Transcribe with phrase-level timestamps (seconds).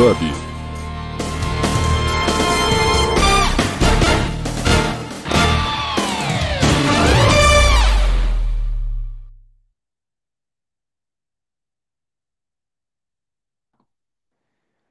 [0.00, 0.16] Hub.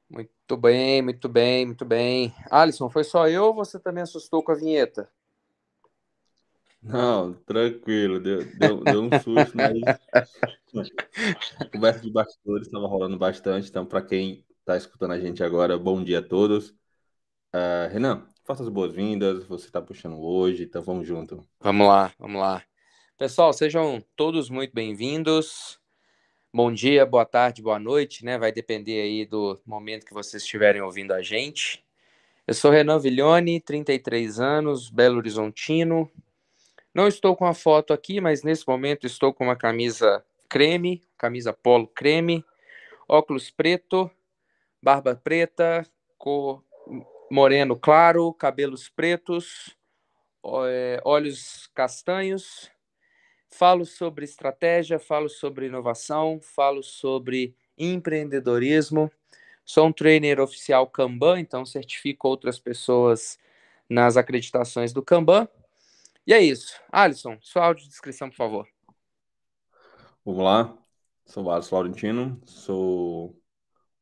[0.08, 2.32] Muito bem, muito bem, muito bem.
[2.48, 5.10] Alisson, foi só eu ou você também assustou com a vinheta?
[6.80, 9.72] Não, tranquilo, deu, deu, deu um susto, mas
[11.58, 15.76] a conversa de bastidores estava rolando bastante, então para quem está escutando a gente agora,
[15.76, 16.70] bom dia a todos.
[17.52, 21.44] Uh, Renan, faça as boas-vindas, você está puxando hoje, então vamos junto.
[21.58, 22.62] Vamos lá, vamos lá.
[23.18, 25.80] Pessoal, sejam todos muito bem-vindos.
[26.54, 28.38] Bom dia, boa tarde, boa noite, né?
[28.38, 31.84] Vai depender aí do momento que vocês estiverem ouvindo a gente.
[32.46, 36.08] Eu sou Renan Viglione, 33 anos, Belo Horizontino.
[36.94, 41.52] Não estou com a foto aqui, mas nesse momento estou com uma camisa creme, camisa
[41.52, 42.44] polo creme,
[43.08, 44.08] óculos preto,
[44.82, 45.86] barba preta,
[46.18, 46.64] cor
[47.30, 49.76] moreno claro, cabelos pretos,
[50.66, 52.70] é, olhos castanhos,
[53.52, 59.10] Falo sobre estratégia, falo sobre inovação, falo sobre empreendedorismo.
[59.64, 63.38] Sou um trainer oficial Kanban, então certifico outras pessoas
[63.88, 65.48] nas acreditações do Kanban.
[66.24, 66.80] E é isso.
[66.92, 68.68] Alisson, sua audiodescrição, por favor.
[70.24, 70.78] Vamos lá.
[71.26, 73.36] Sou o Alisson Laurentino, sou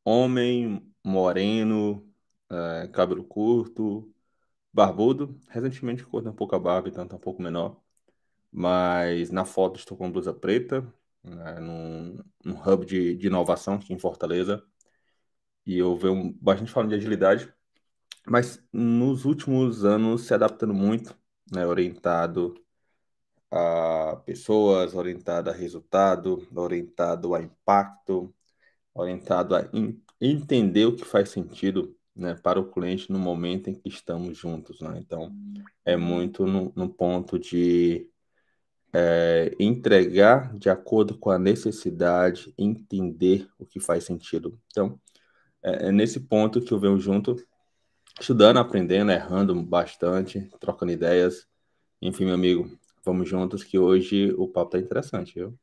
[0.09, 2.07] homem, moreno,
[2.49, 4.11] é, cabelo curto,
[4.73, 5.39] barbudo.
[5.49, 7.79] Recentemente cortei um pouco a barba, então tá um pouco menor.
[8.51, 10.81] Mas na foto estou com blusa preta,
[11.23, 14.63] né, num, num hub de, de inovação aqui em Fortaleza,
[15.65, 17.53] e eu venho bastante falando de agilidade,
[18.27, 21.15] mas nos últimos anos se adaptando muito,
[21.51, 22.55] né, orientado
[23.51, 28.33] a pessoas, orientado a resultado, orientado a impacto,
[28.93, 29.69] orientado a
[30.19, 34.81] entender o que faz sentido né, para o cliente no momento em que estamos juntos.
[34.81, 34.97] Né?
[34.97, 35.33] Então,
[35.85, 38.09] é muito no, no ponto de
[38.93, 44.59] é, entregar de acordo com a necessidade, entender o que faz sentido.
[44.67, 44.99] Então,
[45.63, 47.35] é, é nesse ponto que eu venho junto,
[48.19, 51.47] estudando, aprendendo, errando bastante, trocando ideias.
[52.01, 52.69] Enfim, meu amigo,
[53.05, 55.57] vamos juntos que hoje o papo tá interessante, viu?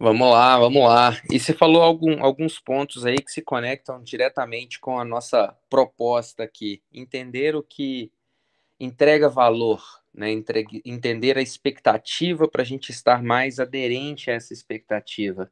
[0.00, 1.20] Vamos lá, vamos lá.
[1.28, 6.44] E você falou algum, alguns pontos aí que se conectam diretamente com a nossa proposta
[6.44, 6.80] aqui.
[6.92, 8.12] Entender o que
[8.78, 9.82] entrega valor,
[10.14, 15.50] né, entregue, entender a expectativa para a gente estar mais aderente a essa expectativa.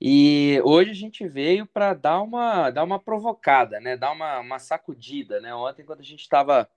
[0.00, 4.60] E hoje a gente veio para dar uma, dar uma provocada, né, dar uma, uma
[4.60, 5.40] sacudida.
[5.40, 5.52] Né?
[5.52, 6.70] Ontem, quando a gente estava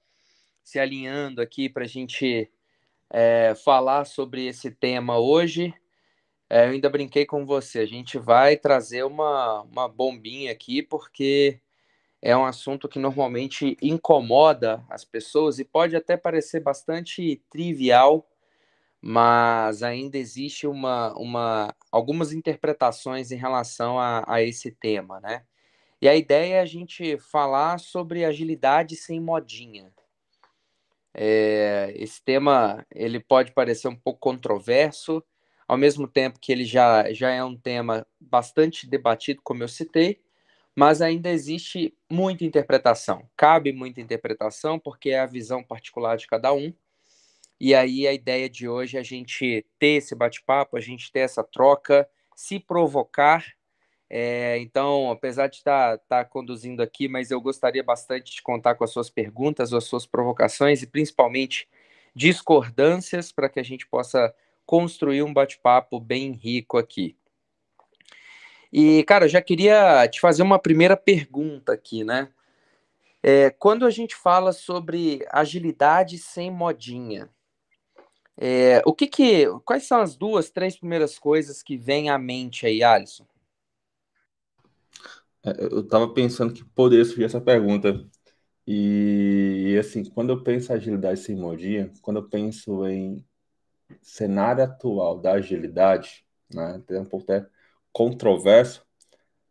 [0.64, 2.52] se alinhando aqui para a gente
[3.08, 5.72] é, falar sobre esse tema hoje,
[6.52, 7.80] é, eu ainda brinquei com você.
[7.80, 11.62] A gente vai trazer uma, uma bombinha aqui, porque
[12.22, 18.28] é um assunto que normalmente incomoda as pessoas e pode até parecer bastante trivial,
[19.02, 25.46] mas ainda existe uma, uma algumas interpretações em relação a, a esse tema, né?
[26.02, 29.90] E a ideia é a gente falar sobre agilidade sem modinha.
[31.14, 35.24] É, esse tema ele pode parecer um pouco controverso,
[35.72, 40.22] ao mesmo tempo que ele já, já é um tema bastante debatido, como eu citei,
[40.76, 43.26] mas ainda existe muita interpretação.
[43.38, 46.74] Cabe muita interpretação, porque é a visão particular de cada um.
[47.58, 51.20] E aí a ideia de hoje é a gente ter esse bate-papo, a gente ter
[51.20, 52.06] essa troca,
[52.36, 53.46] se provocar.
[54.10, 58.84] É, então, apesar de estar, estar conduzindo aqui, mas eu gostaria bastante de contar com
[58.84, 61.66] as suas perguntas, as suas provocações e principalmente
[62.14, 64.36] discordâncias para que a gente possa
[64.66, 67.16] construir um bate-papo bem rico aqui.
[68.72, 72.30] E, cara, já queria te fazer uma primeira pergunta aqui, né?
[73.22, 77.30] É, quando a gente fala sobre agilidade sem modinha,
[78.38, 82.66] é, o que que, quais são as duas, três primeiras coisas que vêm à mente
[82.66, 83.26] aí, Alisson?
[85.44, 88.04] É, eu estava pensando que poderia surgir essa pergunta.
[88.66, 93.24] E, assim, quando eu penso em agilidade sem modinha, quando eu penso em
[94.02, 97.48] cenário atual da agilidade, né, tem um pouco até
[97.92, 98.86] controverso,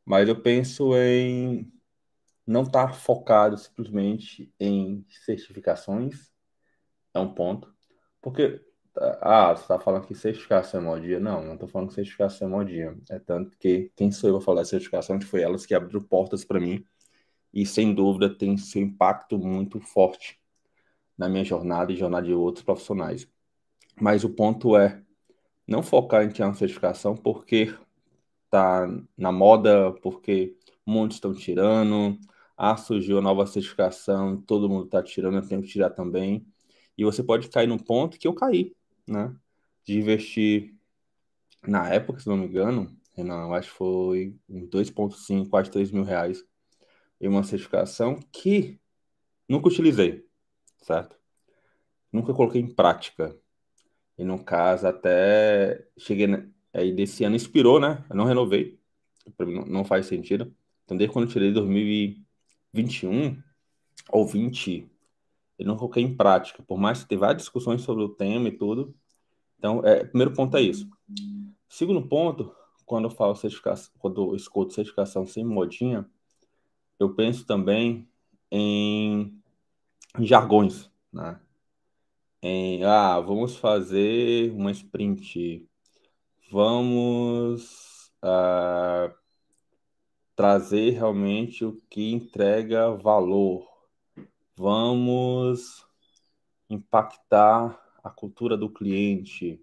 [0.04, 1.70] mas eu penso em
[2.46, 6.30] não estar tá focado simplesmente em certificações,
[7.14, 7.72] é um ponto.
[8.20, 8.60] Porque,
[9.20, 11.20] ah, você está falando que certificação é modinha?
[11.20, 12.98] Não, não estou falando que certificação é modinha.
[13.10, 16.44] É tanto que quem sou eu para falar de certificação foi elas que abriram portas
[16.44, 16.84] para mim
[17.52, 20.40] e, sem dúvida, tem seu impacto muito forte
[21.16, 23.28] na minha jornada e jornada de outros profissionais.
[24.00, 25.02] Mas o ponto é
[25.66, 27.74] não focar em ter uma certificação porque
[28.50, 28.86] tá
[29.16, 32.18] na moda, porque muitos estão tirando.
[32.56, 36.46] Ah, surgiu a nova certificação, todo mundo está tirando, eu tenho que tirar também.
[36.98, 38.74] E você pode cair no ponto que eu caí,
[39.08, 39.34] né?
[39.84, 40.74] De investir
[41.66, 46.44] na época, se não me engano, não, acho que foi 2,5, quase 3 mil reais
[47.20, 48.80] em uma certificação que
[49.48, 50.26] nunca utilizei,
[50.78, 51.16] certo?
[52.12, 53.36] Nunca coloquei em prática.
[54.20, 56.28] E no caso, até cheguei.
[56.74, 58.04] Aí desse ano inspirou, né?
[58.10, 58.78] Eu não renovei.
[59.66, 60.54] Não faz sentido.
[60.84, 63.42] Então, desde quando eu tirei 2021
[64.10, 64.86] ou 20,
[65.58, 66.62] eu não coloquei em prática.
[66.62, 68.94] Por mais que tenha várias discussões sobre o tema e tudo.
[69.58, 70.86] Então, é, primeiro ponto é isso.
[71.66, 76.06] Segundo ponto, quando eu falo certificação, quando eu escuto certificação sem modinha,
[76.98, 78.06] eu penso também
[78.50, 79.40] em,
[80.18, 81.40] em jargões, né?
[82.42, 85.68] Em, ah, vamos fazer uma sprint,
[86.50, 89.14] vamos ah,
[90.34, 93.68] trazer realmente o que entrega valor,
[94.56, 95.86] vamos
[96.70, 99.62] impactar a cultura do cliente,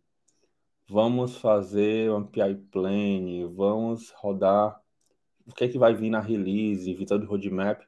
[0.88, 4.80] vamos fazer um API plane, vamos rodar.
[5.48, 7.82] O que é que vai vir na release, visão de roadmap.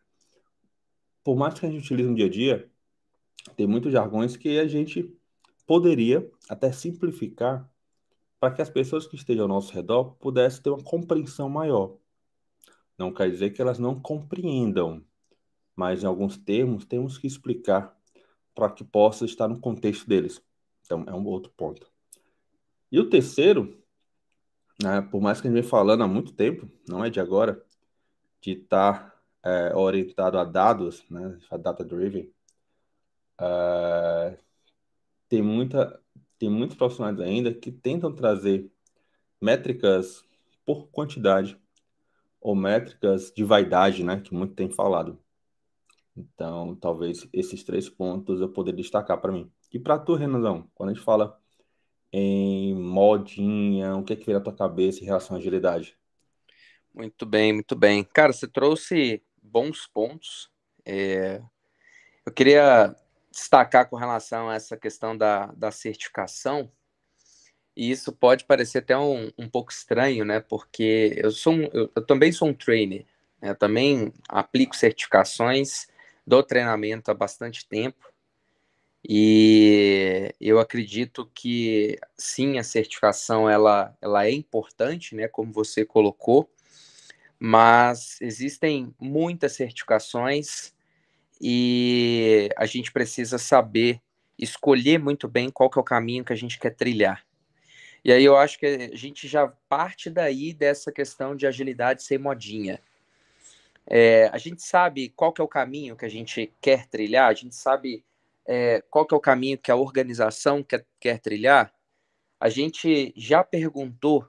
[1.24, 2.69] Por mais que a gente utilize no dia a dia,
[3.56, 5.16] tem muitos jargões que a gente
[5.66, 7.70] poderia até simplificar
[8.40, 11.98] para que as pessoas que estejam ao nosso redor pudessem ter uma compreensão maior.
[12.98, 15.04] Não quer dizer que elas não compreendam,
[15.76, 17.96] mas em alguns termos temos que explicar
[18.56, 20.42] para que possa estar no contexto deles.
[20.86, 21.90] Então, é um outro ponto.
[22.92, 23.82] E o terceiro,
[24.82, 27.64] né, por mais que a gente venha falando há muito tempo, não é de agora,
[28.42, 32.34] de estar é, orientado a dados, né, a data-driven,
[33.40, 34.38] é,
[35.28, 36.00] tem, muita,
[36.38, 38.70] tem muitos profissionais ainda que tentam trazer
[39.42, 40.26] métricas
[40.66, 41.58] por quantidade
[42.42, 45.20] ou métricas de vaidade, né, que muito tem falado.
[46.16, 49.50] Então, talvez esses três pontos eu poderia destacar para mim.
[49.74, 51.40] E para tu, Renanzão, quando a gente fala
[52.12, 53.96] em modinha?
[53.96, 55.98] O que é que vem na tua cabeça em relação à agilidade?
[56.94, 58.04] Muito bem, muito bem.
[58.04, 60.50] Cara, você trouxe bons pontos.
[60.86, 61.42] É...
[62.26, 62.96] Eu queria
[63.32, 66.72] destacar com relação a essa questão da, da certificação,
[67.76, 70.40] e isso pode parecer até um, um pouco estranho, né?
[70.40, 73.06] Porque eu, sou um, eu, eu também sou um trainer,
[73.42, 73.52] né?
[73.52, 75.88] eu também aplico certificações,
[76.26, 78.10] dou treinamento há bastante tempo,
[79.08, 86.52] e eu acredito que sim, a certificação ela, ela é importante, né, como você colocou,
[87.40, 90.74] mas existem muitas certificações
[91.40, 94.02] e a gente precisa saber
[94.38, 97.26] escolher muito bem qual que é o caminho que a gente quer trilhar.
[98.04, 102.18] E aí eu acho que a gente já parte daí dessa questão de agilidade sem
[102.18, 102.80] modinha.
[103.86, 107.34] É, a gente sabe qual que é o caminho que a gente quer trilhar, a
[107.34, 108.06] gente sabe
[108.46, 111.74] é, qual que é o caminho que a organização quer, quer trilhar,
[112.40, 114.28] a gente já perguntou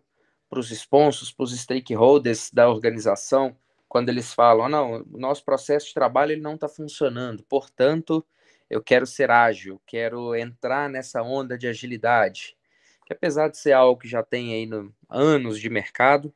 [0.49, 3.57] para os sponsors, para os stakeholders da organização,
[3.91, 8.25] quando eles falam, não, o nosso processo de trabalho ele não está funcionando, portanto,
[8.71, 12.57] eu quero ser ágil, quero entrar nessa onda de agilidade,
[13.05, 16.33] que apesar de ser algo que já tem aí no, anos de mercado,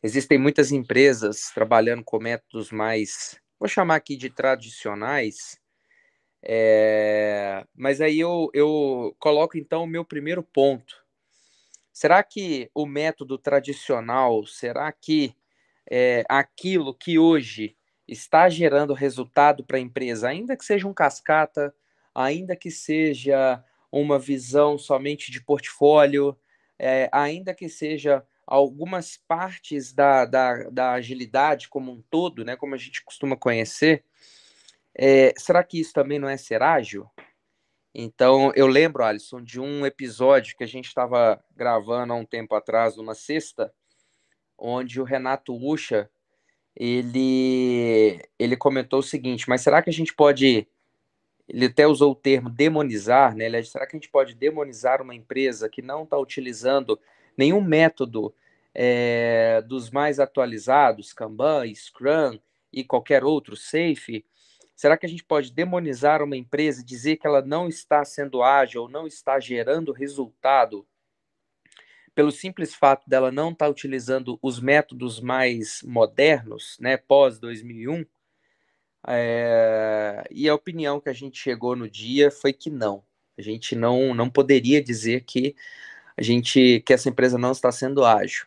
[0.00, 5.60] existem muitas empresas trabalhando com métodos mais, vou chamar aqui de tradicionais,
[6.40, 11.04] é, mas aí eu, eu coloco então o meu primeiro ponto.
[11.92, 15.34] Será que o método tradicional, será que
[15.90, 21.74] é, aquilo que hoje está gerando resultado para a empresa, ainda que seja um cascata,
[22.14, 26.38] ainda que seja uma visão somente de portfólio,
[26.78, 32.74] é, ainda que seja algumas partes da, da, da agilidade como um todo, né, como
[32.74, 34.04] a gente costuma conhecer,
[34.94, 37.08] é, será que isso também não é ser ágil?
[37.94, 42.54] Então, eu lembro, Alisson, de um episódio que a gente estava gravando há um tempo
[42.54, 43.72] atrás, numa sexta,
[44.60, 46.10] onde o Renato Ucha,
[46.76, 50.68] ele, ele comentou o seguinte, mas será que a gente pode,
[51.48, 53.46] ele até usou o termo demonizar, né?
[53.46, 57.00] Ele, será que a gente pode demonizar uma empresa que não está utilizando
[57.36, 58.34] nenhum método
[58.74, 62.38] é, dos mais atualizados, Kanban, Scrum
[62.72, 64.24] e qualquer outro, Safe,
[64.80, 68.88] Será que a gente pode demonizar uma empresa, dizer que ela não está sendo ágil
[68.88, 70.86] não está gerando resultado
[72.14, 78.04] pelo simples fato dela não estar utilizando os métodos mais modernos, né, pós 2001?
[79.06, 83.02] É, e a opinião que a gente chegou no dia foi que não.
[83.38, 85.56] A gente não, não poderia dizer que
[86.16, 88.46] a gente que essa empresa não está sendo ágil.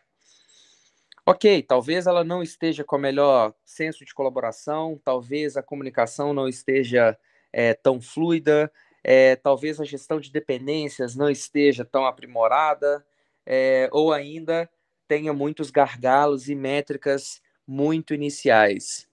[1.26, 6.46] Ok, talvez ela não esteja com o melhor senso de colaboração, talvez a comunicação não
[6.46, 7.18] esteja
[7.50, 8.70] é, tão fluida,
[9.02, 13.04] é, talvez a gestão de dependências não esteja tão aprimorada,
[13.46, 14.70] é, ou ainda
[15.06, 19.08] tenha muitos gargalos e métricas muito iniciais.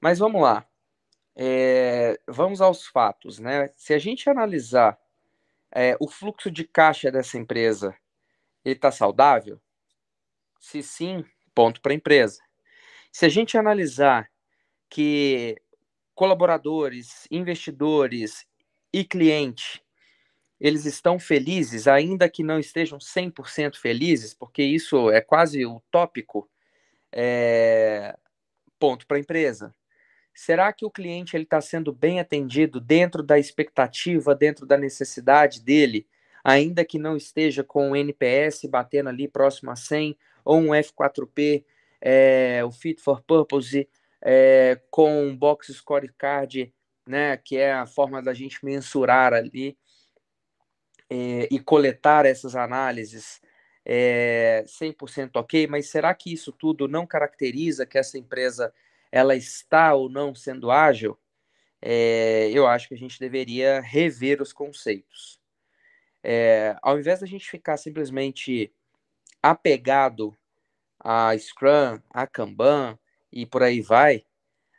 [0.00, 0.66] Mas vamos lá,
[1.36, 3.70] é, vamos aos fatos, né?
[3.76, 4.98] Se a gente analisar
[5.72, 7.94] é, o fluxo de caixa dessa empresa,
[8.64, 9.60] ele está saudável?
[10.58, 12.42] Se sim, ponto para a empresa.
[13.12, 14.30] Se a gente analisar
[14.88, 15.56] que
[16.14, 18.46] colaboradores, investidores
[18.92, 19.82] e cliente,
[20.60, 26.48] eles estão felizes, ainda que não estejam 100% felizes, porque isso é quase utópico,
[27.10, 28.16] é...
[28.78, 29.74] ponto para a empresa.
[30.34, 36.06] Será que o cliente está sendo bem atendido dentro da expectativa, dentro da necessidade dele,
[36.44, 41.64] ainda que não esteja com o NPS batendo ali próximo a 100 ou um F4P,
[42.00, 43.88] é, o Fit for Purpose,
[44.22, 46.72] é, com um Box Scorecard,
[47.06, 49.76] né, que é a forma da gente mensurar ali
[51.10, 53.40] é, e coletar essas análises
[53.84, 58.72] é, 100% ok, mas será que isso tudo não caracteriza que essa empresa
[59.10, 61.18] ela está ou não sendo ágil?
[61.82, 65.40] É, eu acho que a gente deveria rever os conceitos.
[66.22, 68.72] É, ao invés da gente ficar simplesmente
[69.42, 70.36] apegado
[70.98, 72.98] a Scrum, a Kanban
[73.32, 74.24] e por aí vai,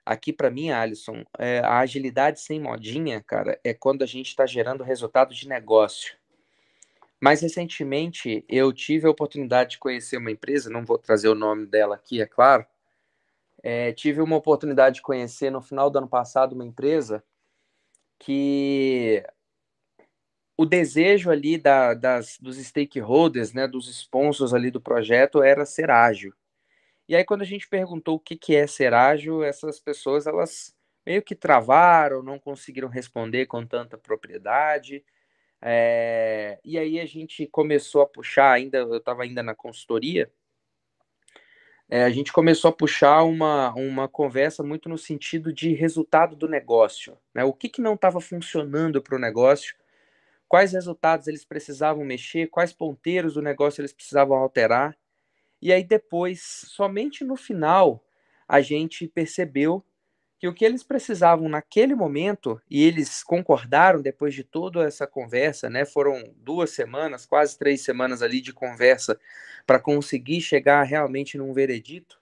[0.06, 4.46] aqui para mim, Alisson, é, a agilidade sem modinha, cara, é quando a gente está
[4.46, 6.21] gerando resultado de negócio.
[7.22, 11.68] Mais recentemente, eu tive a oportunidade de conhecer uma empresa, não vou trazer o nome
[11.68, 12.66] dela aqui, é claro.
[13.64, 17.24] É, tive uma oportunidade de conhecer no final do ano passado uma empresa
[18.20, 19.24] que
[20.58, 25.90] o desejo ali da, das, dos stakeholders, né, dos sponsors ali do projeto era ser
[25.90, 26.34] ágil.
[27.08, 30.76] E aí quando a gente perguntou o que, que é ser ágil, essas pessoas elas
[31.06, 35.04] meio que travaram, não conseguiram responder com tanta propriedade.
[35.62, 40.32] É, e aí a gente começou a puxar, ainda eu estava ainda na consultoria,
[41.90, 46.48] é, a gente começou a puxar uma, uma conversa muito no sentido de resultado do
[46.48, 47.18] negócio.
[47.34, 47.44] Né?
[47.44, 49.76] O que, que não estava funcionando para o negócio
[50.52, 54.98] quais resultados eles precisavam mexer, quais ponteiros do negócio eles precisavam alterar.
[55.62, 58.04] E aí depois, somente no final,
[58.46, 59.82] a gente percebeu
[60.42, 65.70] que o que eles precisavam naquele momento, e eles concordaram depois de toda essa conversa,
[65.70, 65.86] né?
[65.86, 69.20] Foram duas semanas, quase três semanas ali de conversa
[69.68, 72.20] para conseguir chegar realmente num veredito,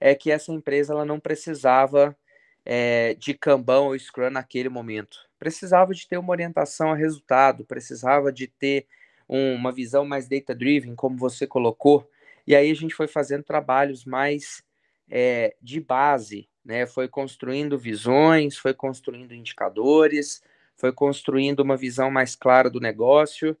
[0.00, 2.16] é que essa empresa ela não precisava
[2.64, 5.28] é, de Kanban ou Scrum naquele momento.
[5.38, 8.86] Precisava de ter uma orientação a resultado, precisava de ter
[9.28, 12.08] um, uma visão mais data-driven, como você colocou,
[12.46, 14.62] e aí a gente foi fazendo trabalhos mais
[15.10, 16.86] é, de base, né?
[16.86, 20.42] Foi construindo visões, foi construindo indicadores,
[20.76, 23.56] foi construindo uma visão mais clara do negócio,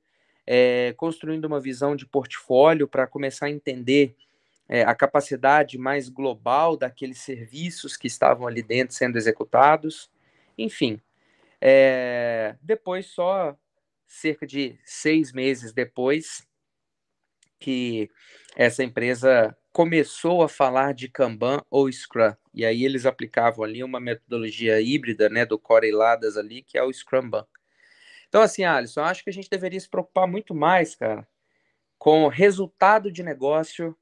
[0.46, 4.14] é, construindo uma visão de portfólio para começar a entender
[4.68, 10.10] é, a capacidade mais global daqueles serviços que estavam ali dentro sendo executados,
[10.58, 11.00] enfim.
[11.62, 13.56] É, depois, só
[14.06, 16.46] cerca de seis meses depois,
[17.58, 18.10] que
[18.54, 24.00] essa empresa começou a falar de Kanban ou Scrum, e aí eles aplicavam ali uma
[24.00, 27.46] metodologia híbrida, né, do Coreladas ali, que é o Scrumban.
[28.28, 31.26] Então, assim, Alisson, acho que a gente deveria se preocupar muito mais, cara,
[31.98, 33.96] com o resultado de negócio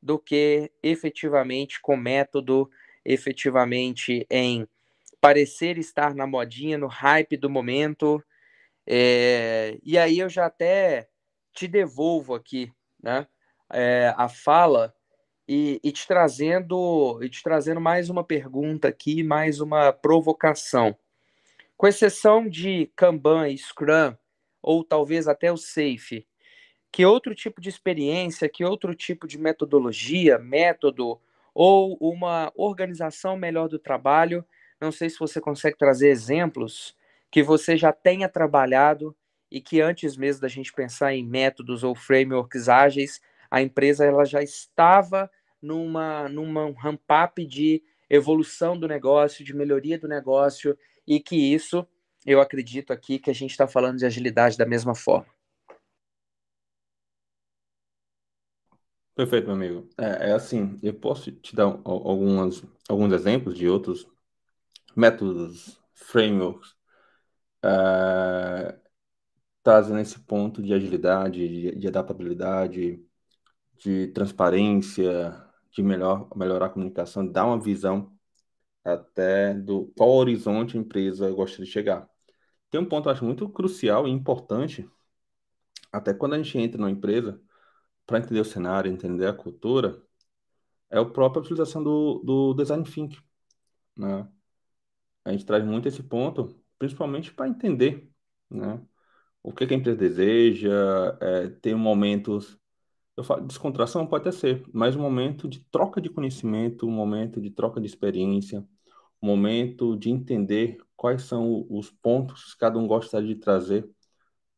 [0.00, 2.70] do que efetivamente com método,
[3.04, 4.68] efetivamente em
[5.20, 8.22] parecer estar na modinha, no hype do momento.
[8.86, 11.08] É, e aí eu já até
[11.52, 12.70] te devolvo aqui,
[13.02, 13.26] né,
[13.72, 14.94] é, a fala
[15.46, 20.96] e, te trazendo e te trazendo mais uma pergunta aqui, mais uma provocação.
[21.76, 24.16] Com exceção de Kanban Scrum,
[24.62, 26.26] ou talvez até o Safe,
[26.90, 31.20] que outro tipo de experiência, que outro tipo de metodologia, método
[31.52, 34.44] ou uma organização melhor do trabalho.
[34.80, 36.96] Não sei se você consegue trazer exemplos
[37.30, 39.14] que você já tenha trabalhado
[39.50, 43.20] e que antes mesmo da gente pensar em métodos ou frameworks ágeis,
[43.50, 50.08] a empresa ela já estava numa numa ramp-up de evolução do negócio, de melhoria do
[50.08, 51.86] negócio e que isso,
[52.24, 55.26] eu acredito aqui que a gente está falando de agilidade da mesma forma.
[59.14, 59.88] Perfeito, meu amigo.
[59.96, 64.08] É, é assim, eu posso te dar algumas, alguns exemplos de outros
[64.96, 66.74] métodos, frameworks,
[67.62, 68.78] é,
[69.62, 73.04] trazendo esse ponto de agilidade, de, de adaptabilidade,
[73.84, 78.16] de transparência, de melhor, melhorar a comunicação, dar uma visão
[78.84, 82.08] até do qual horizonte a empresa gosta de chegar.
[82.70, 84.88] Tem um ponto eu acho muito crucial e importante,
[85.92, 87.40] até quando a gente entra numa empresa,
[88.06, 90.02] para entender o cenário, entender a cultura,
[90.90, 93.18] é a própria utilização do, do design thinking.
[93.96, 94.28] Né?
[95.24, 98.10] A gente traz muito esse ponto, principalmente para entender
[98.50, 98.82] né?
[99.42, 102.58] o que, que a empresa deseja, é, ter momentos
[103.16, 107.40] eu falo, descontração pode até ser, mas um momento de troca de conhecimento, um momento
[107.40, 108.60] de troca de experiência,
[109.22, 113.88] um momento de entender quais são os pontos que cada um gostaria de trazer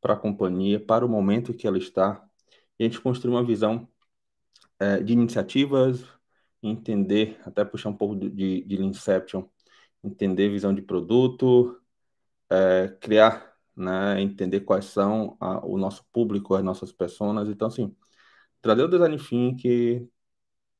[0.00, 2.24] para a companhia, para o momento que ela está,
[2.78, 3.88] e a gente construir uma visão
[4.78, 6.04] é, de iniciativas,
[6.62, 9.44] entender, até puxar um pouco de, de Inception,
[10.04, 11.80] entender visão de produto,
[12.50, 17.48] é, criar, né, entender quais são a, o nosso público, as nossas pessoas.
[17.48, 17.94] Então, assim,
[18.62, 20.08] trazer o design thinking,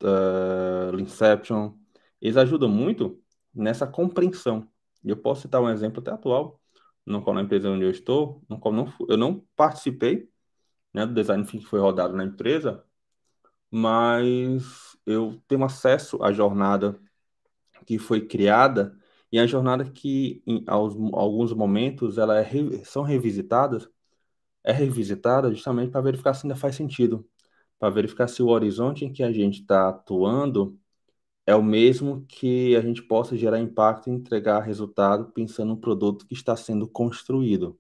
[0.02, 1.74] uh, Inception,
[2.20, 3.22] eles ajudam muito
[3.54, 4.68] nessa compreensão.
[5.04, 6.60] E eu posso citar um exemplo até atual,
[7.04, 10.28] no qual na empresa onde eu estou, no qual não, eu não participei
[10.92, 12.84] né, do design thinking que foi rodado na empresa,
[13.70, 16.98] mas eu tenho acesso à jornada
[17.86, 18.96] que foi criada
[19.30, 22.46] e a jornada que em aos, alguns momentos ela é,
[22.84, 23.88] são revisitadas
[24.64, 27.28] é revisitada justamente para verificar se ainda faz sentido
[27.78, 30.78] para verificar se o horizonte em que a gente está atuando
[31.46, 36.26] é o mesmo que a gente possa gerar impacto e entregar resultado pensando no produto
[36.26, 37.78] que está sendo construído.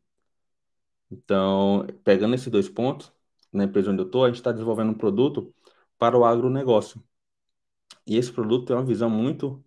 [1.10, 3.12] Então, pegando esses dois pontos,
[3.52, 5.54] na empresa onde eu estou, a gente está desenvolvendo um produto
[5.98, 7.02] para o agronegócio.
[8.06, 9.64] E esse produto tem uma visão muito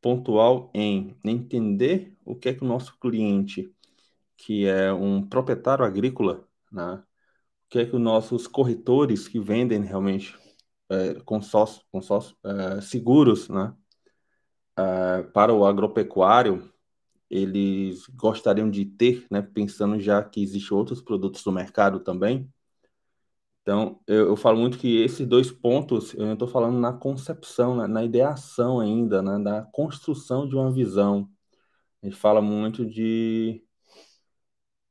[0.00, 3.74] pontual em entender o que é que o nosso cliente,
[4.36, 7.02] que é um proprietário agrícola, né,
[7.72, 10.38] que é que os nossos corretores que vendem realmente
[10.90, 11.16] é,
[12.44, 13.74] é, seguros né,
[14.76, 16.70] é, para o agropecuário,
[17.30, 22.46] eles gostariam de ter, né, pensando já que existem outros produtos no mercado também.
[23.62, 27.86] Então, eu, eu falo muito que esses dois pontos, eu estou falando na concepção, né,
[27.86, 31.26] na ideação ainda, né, da construção de uma visão.
[32.02, 33.64] A gente fala muito de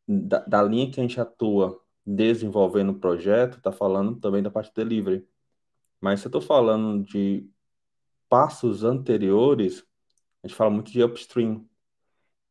[0.07, 4.73] da, da linha que a gente atua desenvolvendo o projeto, está falando também da parte
[4.73, 5.27] delivery.
[5.99, 7.49] Mas se eu estou falando de
[8.29, 9.85] passos anteriores,
[10.43, 11.67] a gente fala muito de upstream.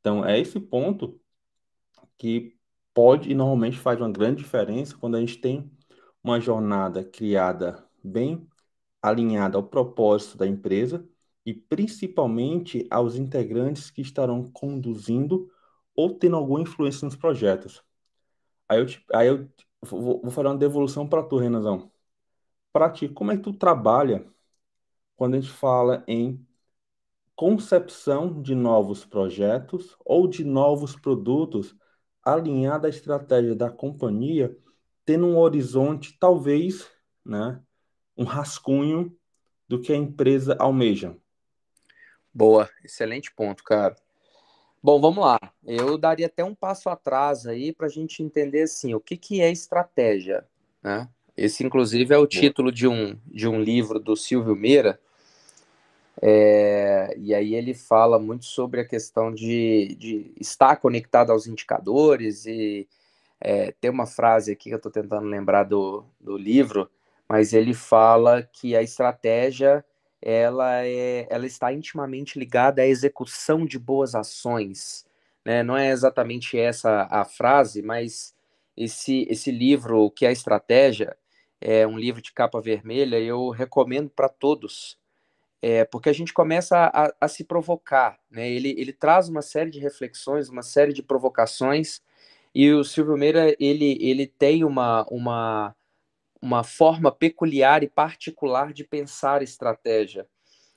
[0.01, 1.21] Então, é esse ponto
[2.17, 2.57] que
[2.95, 5.71] pode e normalmente faz uma grande diferença quando a gente tem
[6.23, 8.47] uma jornada criada bem
[9.03, 11.07] alinhada ao propósito da empresa
[11.45, 15.51] e principalmente aos integrantes que estarão conduzindo
[15.95, 17.83] ou tendo alguma influência nos projetos.
[18.71, 19.51] Aí eu, aí eu
[19.83, 21.91] vou, vou fazer uma devolução para tu, Renazão.
[22.73, 24.27] Para ti, como é que tu trabalha
[25.17, 26.45] quando a gente fala em
[27.37, 31.77] concepção de novos projetos ou de novos produtos
[32.23, 34.57] alinhada à estratégia da companhia,
[35.05, 36.91] tendo um horizonte, talvez,
[37.25, 37.63] né,
[38.17, 39.17] um rascunho
[39.69, 41.17] do que a empresa almeja?
[42.33, 43.97] Boa, excelente ponto, cara.
[44.83, 45.39] Bom, vamos lá.
[45.67, 49.41] Eu daria até um passo atrás aí para a gente entender assim, o que, que
[49.41, 50.47] é estratégia,
[50.83, 51.09] né?
[51.37, 55.01] Esse, inclusive, é o título de um, de um livro do Silvio Meira,
[56.23, 62.45] é, e aí ele fala muito sobre a questão de, de estar conectado aos indicadores
[62.45, 62.87] e
[63.41, 66.91] é, tem uma frase aqui que eu estou tentando lembrar do, do livro,
[67.27, 69.83] mas ele fala que a estratégia
[70.23, 75.07] ela, é, ela está intimamente ligada à execução de boas ações.
[75.45, 75.63] Né?
[75.63, 78.35] Não é exatamente essa a frase, mas
[78.77, 81.17] esse, esse livro, que é Estratégia,
[81.61, 84.99] é um livro de capa vermelha, eu recomendo para todos,
[85.61, 88.19] é, porque a gente começa a, a, se provocar.
[88.31, 88.51] Né?
[88.51, 92.01] Ele, ele traz uma série de reflexões, uma série de provocações,
[92.55, 95.75] e o Silvio Meira ele, ele tem uma, uma
[96.41, 100.27] uma forma peculiar e particular de pensar estratégia.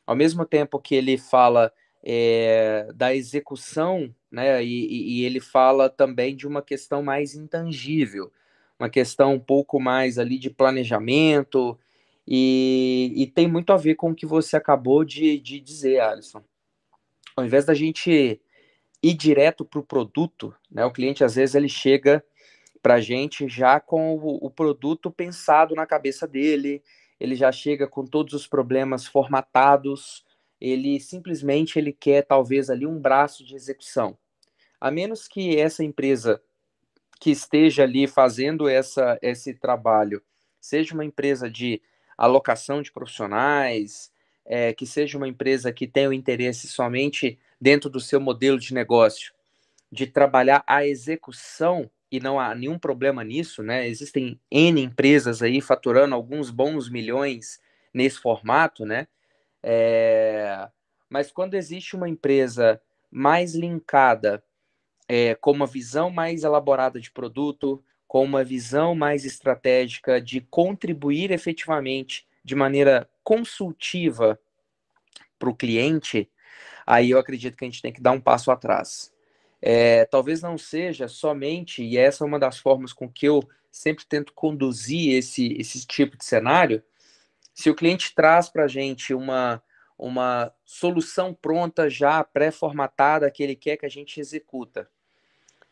[0.06, 1.72] Ao mesmo tempo que ele fala
[2.04, 8.32] é, da execução, né, e, e, ele fala também de uma questão mais intangível,
[8.78, 11.80] uma questão um pouco mais ali de planejamento,
[12.28, 16.44] e, e tem muito a ver com o que você acabou de, de dizer, Alisson.
[17.36, 18.42] Ao invés da gente
[19.02, 22.24] ir direto para o produto, né, o cliente às vezes ele chega
[22.84, 26.84] para a gente já com o, o, produto pensado na cabeça dele,
[27.18, 30.26] ele já chega com todos os problemas formatados,
[30.60, 34.18] ele simplesmente ele quer talvez ali um braço de execução.
[34.82, 36.42] A menos que essa empresa
[37.22, 40.22] que esteja ali fazendo essa, esse trabalho
[40.60, 41.82] seja uma empresa de
[42.18, 44.12] alocação de profissionais,
[44.46, 48.74] é, que seja uma empresa que tenha o interesse somente dentro do seu modelo de
[48.74, 49.34] negócio,
[49.90, 53.88] de trabalhar a execução, e não há nenhum problema nisso, né?
[53.88, 57.60] Existem N empresas aí faturando alguns bons milhões
[57.92, 59.08] nesse formato, né?
[59.64, 60.70] É...
[61.10, 64.44] Mas quando existe uma empresa mais linkada,
[65.10, 71.32] é, com uma visão mais elaborada de produto, com uma visão mais estratégica de contribuir
[71.32, 74.40] efetivamente de maneira consultiva
[75.40, 76.30] para o cliente,
[76.86, 79.13] aí eu acredito que a gente tem que dar um passo atrás.
[79.66, 84.06] É, talvez não seja somente, e essa é uma das formas com que eu sempre
[84.06, 86.84] tento conduzir esse, esse tipo de cenário,
[87.54, 89.64] se o cliente traz para a gente uma,
[89.98, 94.90] uma solução pronta, já pré-formatada, que ele quer que a gente executa.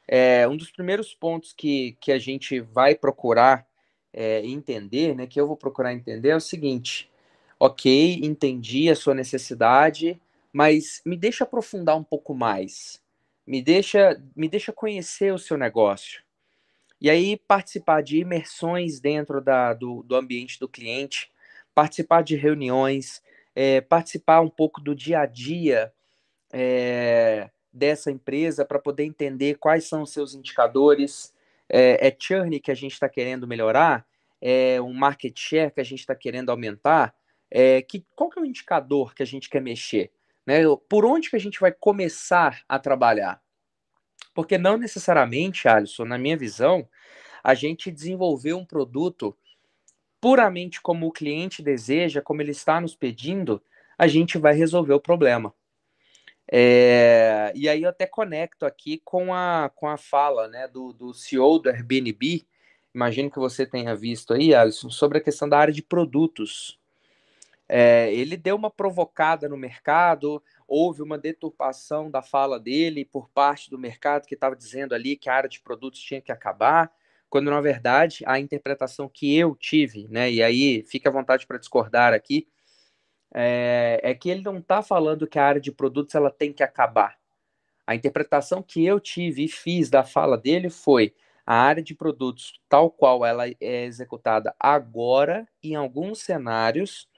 [0.07, 3.67] É, um dos primeiros pontos que, que a gente vai procurar
[4.13, 7.11] é, entender, né, que eu vou procurar entender, é o seguinte:
[7.59, 10.17] ok, entendi a sua necessidade,
[10.53, 13.00] mas me deixa aprofundar um pouco mais,
[13.45, 16.21] me deixa, me deixa conhecer o seu negócio.
[16.99, 21.31] E aí participar de imersões dentro da, do, do ambiente do cliente,
[21.73, 23.21] participar de reuniões,
[23.55, 25.91] é, participar um pouco do dia a dia
[26.53, 31.33] é, dessa empresa para poder entender quais são os seus indicadores,
[31.67, 34.05] é, é churn que a gente está querendo melhorar,
[34.41, 37.15] é um market share que a gente está querendo aumentar,
[37.49, 40.11] é, que, qual que é o indicador que a gente quer mexer?
[40.45, 40.61] Né?
[40.89, 43.41] Por onde que a gente vai começar a trabalhar?
[44.33, 46.87] Porque não necessariamente, Alisson, na minha visão,
[47.43, 49.35] a gente desenvolver um produto
[50.19, 53.61] puramente como o cliente deseja, como ele está nos pedindo,
[53.97, 55.53] a gente vai resolver o problema.
[56.51, 61.13] É, e aí eu até conecto aqui com a, com a fala né, do, do
[61.13, 62.45] CEO do Airbnb,
[62.93, 66.77] imagino que você tenha visto aí, Alisson, sobre a questão da área de produtos.
[67.73, 73.69] É, ele deu uma provocada no mercado, houve uma deturpação da fala dele por parte
[73.69, 76.91] do mercado que estava dizendo ali que a área de produtos tinha que acabar,
[77.29, 81.57] quando na verdade a interpretação que eu tive, né, e aí fica à vontade para
[81.57, 82.45] discordar aqui,
[83.33, 86.63] é, é que ele não está falando que a área de produtos ela tem que
[86.63, 87.17] acabar.
[87.87, 92.59] A interpretação que eu tive e fiz da fala dele foi a área de produtos,
[92.67, 97.09] tal qual ela é executada agora, em alguns cenários,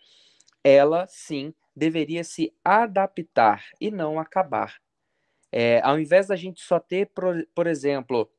[0.63, 4.75] ela sim deveria se adaptar e não acabar.
[5.51, 8.29] É, ao invés da gente só ter, por, por exemplo,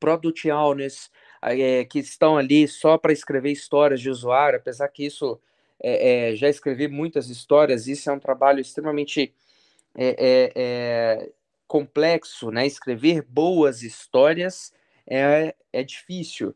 [0.00, 1.10] product owners
[1.42, 5.40] é, que estão ali só para escrever histórias de usuário, apesar que isso
[5.80, 9.34] é, é, já escrevi muitas histórias, isso é um trabalho extremamente
[9.94, 11.30] é, é, é
[11.68, 12.66] complexo, né?
[12.66, 14.72] Escrever boas histórias
[15.06, 16.54] é, é difícil.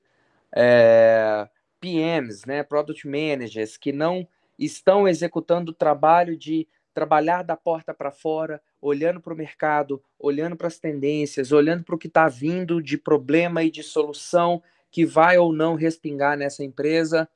[1.81, 2.63] PMs, né?
[2.63, 4.27] Product Managers, que não
[4.59, 10.57] estão executando o trabalho de trabalhar da porta para fora, olhando para o mercado, olhando
[10.57, 15.05] para as tendências, olhando para o que está vindo de problema e de solução que
[15.05, 17.29] vai ou não respingar nessa empresa.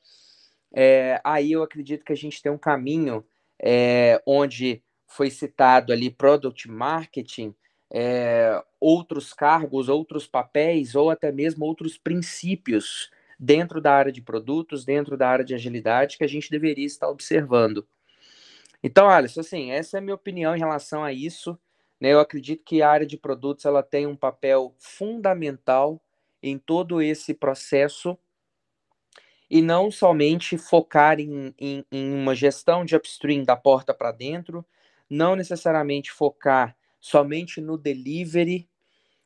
[0.74, 3.24] É, aí eu acredito que a gente tem um caminho
[3.62, 7.54] é, onde foi citado ali product marketing,
[7.92, 13.10] é, outros cargos, outros papéis ou até mesmo outros princípios
[13.44, 17.08] dentro da área de produtos, dentro da área de agilidade que a gente deveria estar
[17.08, 17.84] observando.
[18.80, 21.58] Então, Alisson, assim, essa é a minha opinião em relação a isso.
[22.00, 22.12] Né?
[22.12, 26.00] Eu acredito que a área de produtos ela tem um papel fundamental
[26.40, 28.16] em todo esse processo
[29.50, 34.64] e não somente focar em, em, em uma gestão de upstream da porta para dentro,
[35.10, 38.68] não necessariamente focar somente no delivery.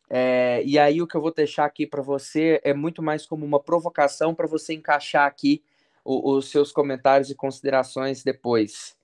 [0.08, 3.44] É, e aí o que eu vou deixar aqui para você é muito mais como
[3.44, 5.62] uma provocação para você encaixar aqui
[6.04, 8.96] o, os seus comentários e considerações depois.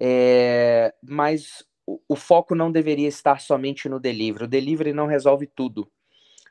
[0.00, 4.44] É, mas o, o foco não deveria estar somente no delivery.
[4.44, 5.90] O delivery não resolve tudo.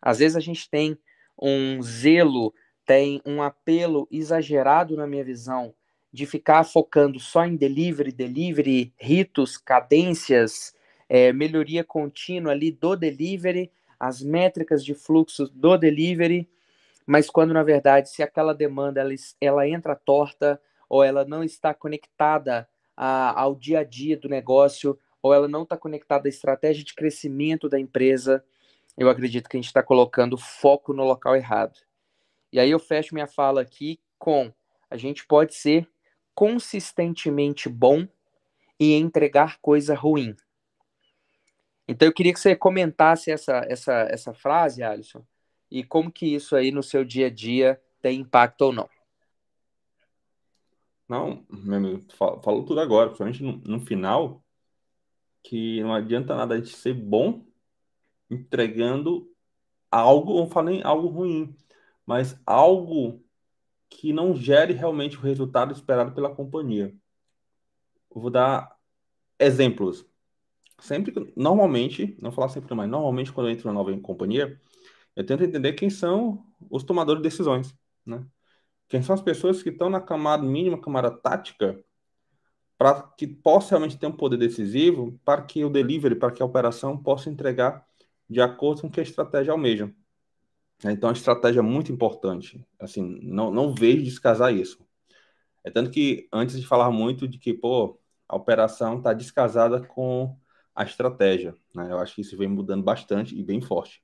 [0.02, 0.98] Às vezes a gente tem
[1.42, 2.54] um zelo
[2.88, 5.76] tem um apelo exagerado, na minha visão,
[6.12, 10.74] de ficar focando só em delivery, delivery, ritos, cadências,
[11.10, 16.50] é, melhoria contínua ali do delivery, as métricas de fluxo do delivery,
[17.06, 21.74] mas quando na verdade, se aquela demanda ela, ela entra torta ou ela não está
[21.74, 26.84] conectada a, ao dia a dia do negócio, ou ela não está conectada à estratégia
[26.84, 28.44] de crescimento da empresa,
[28.98, 31.80] eu acredito que a gente está colocando foco no local errado.
[32.52, 34.52] E aí eu fecho minha fala aqui com
[34.90, 35.88] a gente pode ser
[36.34, 38.08] consistentemente bom
[38.80, 40.36] e entregar coisa ruim.
[41.88, 45.24] Então eu queria que você comentasse essa, essa, essa frase, Alisson,
[45.72, 48.90] e como que isso aí no seu dia a dia tem impacto ou não.
[51.08, 54.44] Não, meu amigo, falou tudo agora, principalmente no, no final,
[55.42, 57.46] que não adianta nada a gente ser bom
[58.30, 59.32] entregando
[59.90, 61.56] algo, não falo nem algo ruim,
[62.06, 63.24] mas algo
[63.90, 66.94] que não gere realmente o resultado esperado pela companhia.
[68.14, 68.78] Eu vou dar
[69.40, 70.06] exemplos.
[70.80, 74.60] Sempre, normalmente, não falar sempre, mas normalmente quando eu entro numa nova companhia,
[75.16, 78.26] eu tento entender quem são os tomadores de decisões, né?
[78.88, 81.84] Quem são as pessoas que estão na camada mínima, camada tática,
[82.78, 86.46] para que possa realmente ter um poder decisivo, para que o delivery, para que a
[86.46, 87.86] operação possa entregar
[88.30, 89.92] de acordo com que a estratégia almeja.
[90.86, 92.64] Então, a estratégia é muito importante.
[92.80, 94.78] Assim, não, não vejo descasar isso.
[95.64, 100.38] É tanto que antes de falar muito de que, pô, a operação está descasada com
[100.78, 101.56] a estratégia.
[101.74, 101.92] Né?
[101.92, 104.04] Eu acho que isso vem mudando bastante e bem forte.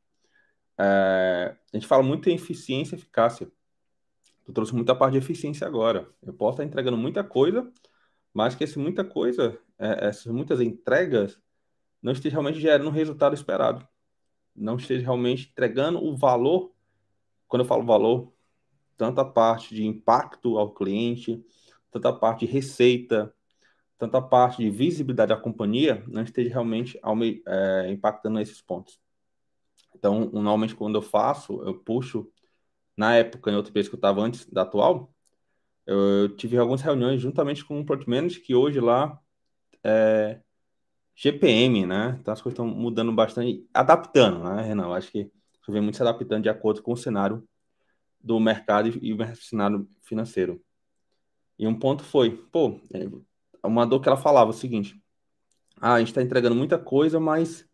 [0.76, 3.48] É, a gente fala muito em eficiência e eficácia.
[4.44, 6.10] Tu trouxe muita parte de eficiência agora.
[6.24, 7.72] Eu posso estar entregando muita coisa,
[8.34, 11.40] mas que esse muita coisa, é, essas muitas entregas,
[12.02, 13.88] não esteja realmente gerando o resultado esperado.
[14.56, 16.74] Não esteja realmente entregando o valor.
[17.48, 18.34] Quando eu falo valor,
[18.98, 21.46] tanto a parte de impacto ao cliente,
[21.92, 23.32] tanto a parte de receita,
[23.98, 27.00] tanto a parte de visibilidade da companhia, não esteja realmente
[27.46, 29.00] é, impactando esses pontos.
[29.96, 32.30] Então, normalmente, quando eu faço, eu puxo,
[32.98, 35.14] na época, em outro país que eu estava antes da atual,
[35.86, 39.20] eu tive algumas reuniões juntamente com o Product Manager, que hoje lá
[39.84, 40.40] é
[41.16, 42.18] GPM, né?
[42.20, 44.86] Então as coisas estão mudando bastante, adaptando, né, Renan?
[44.86, 45.32] Eu acho que
[45.68, 47.48] vê muito se adaptando de acordo com o cenário
[48.20, 50.62] do mercado e o cenário financeiro.
[51.58, 53.08] E um ponto foi, pô, é,
[53.68, 55.02] uma dor que ela falava o seguinte:
[55.80, 57.68] ah, a gente está entregando muita coisa, mas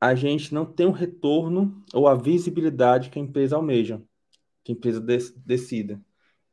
[0.00, 4.02] a gente não tem um retorno ou a visibilidade que a empresa almeja,
[4.62, 5.00] que a empresa
[5.36, 6.00] decida.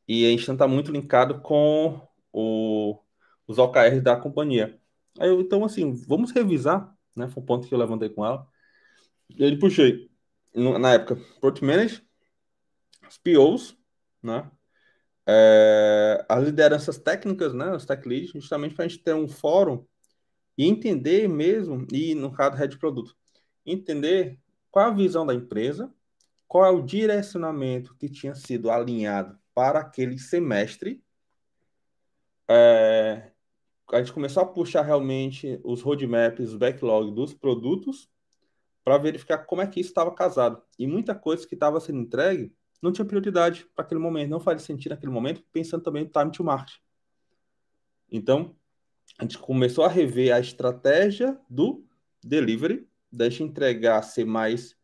[0.08, 2.02] E a gente não está muito linkado com
[2.32, 3.00] o,
[3.48, 4.80] os OKRs da companhia.
[5.20, 7.28] Aí eu, então, assim, vamos revisar, né?
[7.28, 8.48] Foi um ponto que eu levantei com ela.
[9.30, 10.10] E ele puxei,
[10.54, 12.04] na época, Port Manager,
[13.08, 13.78] os POs,
[14.22, 14.50] né?
[15.34, 17.74] É, as lideranças técnicas, né?
[17.74, 19.86] Os tech leads, justamente para a gente ter um fórum
[20.58, 23.16] e entender mesmo, e no caso, Red Produto,
[23.66, 24.38] entender
[24.70, 25.94] qual a visão da empresa,
[26.48, 31.02] qual é o direcionamento que tinha sido alinhado para aquele semestre.
[32.50, 33.32] É,
[33.94, 38.10] a gente começou a puxar realmente os roadmaps, os backlog dos produtos
[38.84, 40.62] para verificar como é que isso estava casado.
[40.78, 44.66] E muita coisa que estava sendo entregue não tinha prioridade para aquele momento, não fazia
[44.66, 46.76] sentido naquele momento, pensando também no time to market.
[48.12, 48.56] Então,
[49.20, 51.86] a gente começou a rever a estratégia do
[52.24, 54.76] delivery deixa entregar ser mais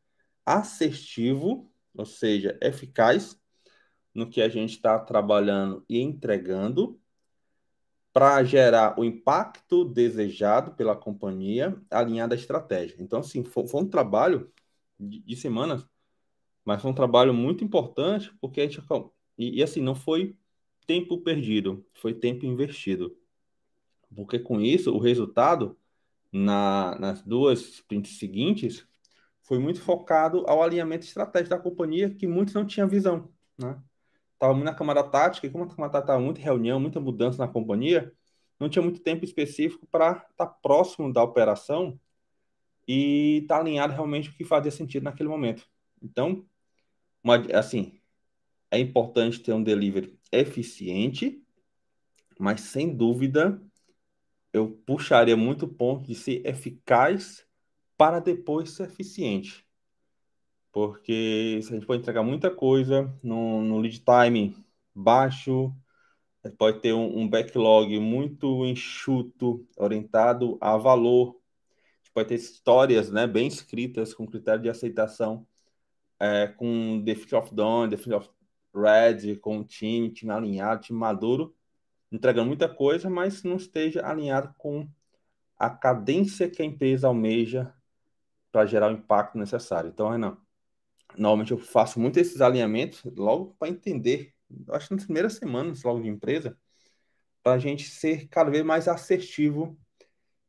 [0.46, 3.40] assertivo, ou seja, eficaz
[4.14, 7.00] no que a gente está trabalhando e entregando,
[8.12, 12.96] para gerar o impacto desejado pela companhia, alinhado à estratégia.
[13.00, 14.52] Então, assim, foi, foi um trabalho
[15.00, 15.86] de, de, semanas,
[16.68, 18.84] mas foi um trabalho muito importante, porque a gente.
[19.38, 20.36] E, e assim, não foi
[20.86, 23.18] tempo perdido, foi tempo investido.
[24.14, 25.78] Porque com isso, o resultado
[26.30, 28.86] na, nas duas sprints seguintes
[29.44, 33.82] foi muito focado ao alinhamento estratégico da companhia, que muitos não tinham visão, né?
[34.34, 37.38] Estava muito na camada tática, e como a camada tática estava muita reunião, muita mudança
[37.38, 38.14] na companhia,
[38.60, 41.98] não tinha muito tempo específico para estar tá próximo da operação
[42.86, 45.66] e estar tá alinhado realmente o que fazia sentido naquele momento.
[46.02, 46.46] Então,
[47.28, 48.00] uma, assim,
[48.72, 51.44] é importante ter um delivery eficiente,
[52.40, 53.62] mas sem dúvida
[54.54, 57.46] eu puxaria muito ponto de ser eficaz
[57.98, 59.66] para depois ser eficiente.
[60.72, 64.56] Porque se a gente pode entregar muita coisa no, no lead time
[64.96, 65.74] baixo,
[66.58, 71.40] pode ter um, um, backlog muito enxuto, orientado a valor.
[72.14, 75.46] Pode ter histórias né, bem escritas, com critério de aceitação,
[76.20, 78.30] é, com definition of done, definition of
[78.74, 81.56] red, com time, time alinhado, time maduro,
[82.12, 84.88] entregando muita coisa, mas não esteja alinhado com
[85.58, 87.74] a cadência que a empresa almeja
[88.52, 89.90] para gerar o impacto necessário.
[89.90, 90.38] Então, Renan,
[91.18, 94.34] normalmente eu faço muito esses alinhamentos logo para entender,
[94.70, 96.58] acho que nas primeiras semanas logo de empresa,
[97.44, 99.78] para a gente ser cada vez mais assertivo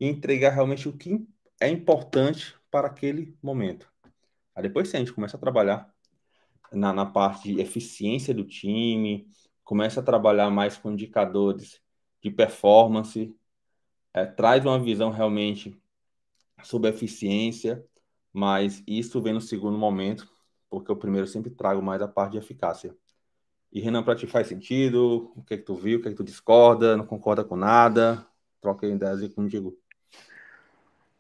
[0.01, 1.27] e entregar realmente o que
[1.61, 3.91] é importante para aquele momento.
[4.59, 5.89] Aí depois, sim, a gente começa a trabalhar
[6.73, 9.25] na, na parte de eficiência do time,
[9.63, 11.81] começa a trabalhar mais com indicadores
[12.21, 13.33] de performance,
[14.13, 15.81] é, traz uma visão realmente
[16.65, 17.87] sobre eficiência,
[18.33, 20.29] mas isso vem no segundo momento,
[20.69, 22.97] porque o primeiro sempre trago mais a parte de eficácia.
[23.71, 25.33] E Renan, para ti faz sentido?
[25.37, 26.01] O que é que tu viu?
[26.01, 26.97] O que é que tu discorda?
[26.97, 28.27] Não concorda com nada?
[28.61, 29.79] Troca ideias aí contigo.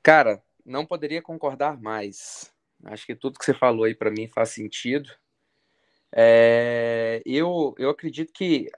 [0.03, 2.53] Cara, não poderia concordar mais.
[2.85, 5.11] Acho que tudo que você falou aí para mim faz sentido.
[6.15, 8.71] É, eu, eu acredito que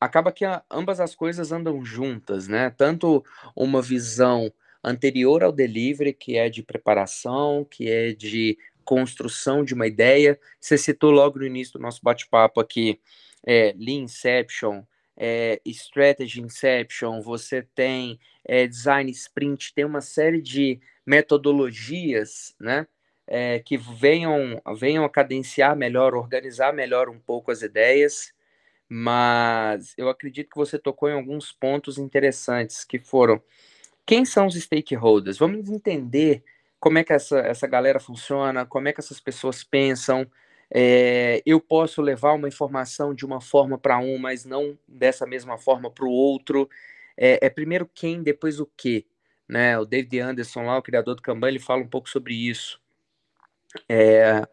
[0.00, 2.70] acaba que a, ambas as coisas andam juntas, né?
[2.70, 9.74] Tanto uma visão anterior ao delivery, que é de preparação, que é de construção de
[9.74, 10.38] uma ideia.
[10.58, 13.00] Você citou logo no início do nosso bate-papo aqui,
[13.46, 14.82] é, Lean Inception,
[15.16, 22.86] é, Strategy Inception, você tem é, Design Sprint, tem uma série de metodologias, né?
[23.32, 28.34] É, que venham, venham cadenciar melhor, organizar melhor um pouco as ideias
[28.92, 33.40] mas eu acredito que você tocou em alguns pontos interessantes que foram
[34.04, 35.38] quem são os stakeholders?
[35.38, 36.42] Vamos entender
[36.80, 40.28] como é que essa, essa galera funciona, como é que essas pessoas pensam.
[40.68, 45.56] É, eu posso levar uma informação de uma forma para um, mas não dessa mesma
[45.56, 46.68] forma para o outro.
[47.16, 49.06] É, é, primeiro quem, depois o que.
[49.48, 49.78] Né?
[49.78, 52.80] O David Anderson, lá, o criador do Kanban, ele fala um pouco sobre isso.
[53.88, 54.46] É,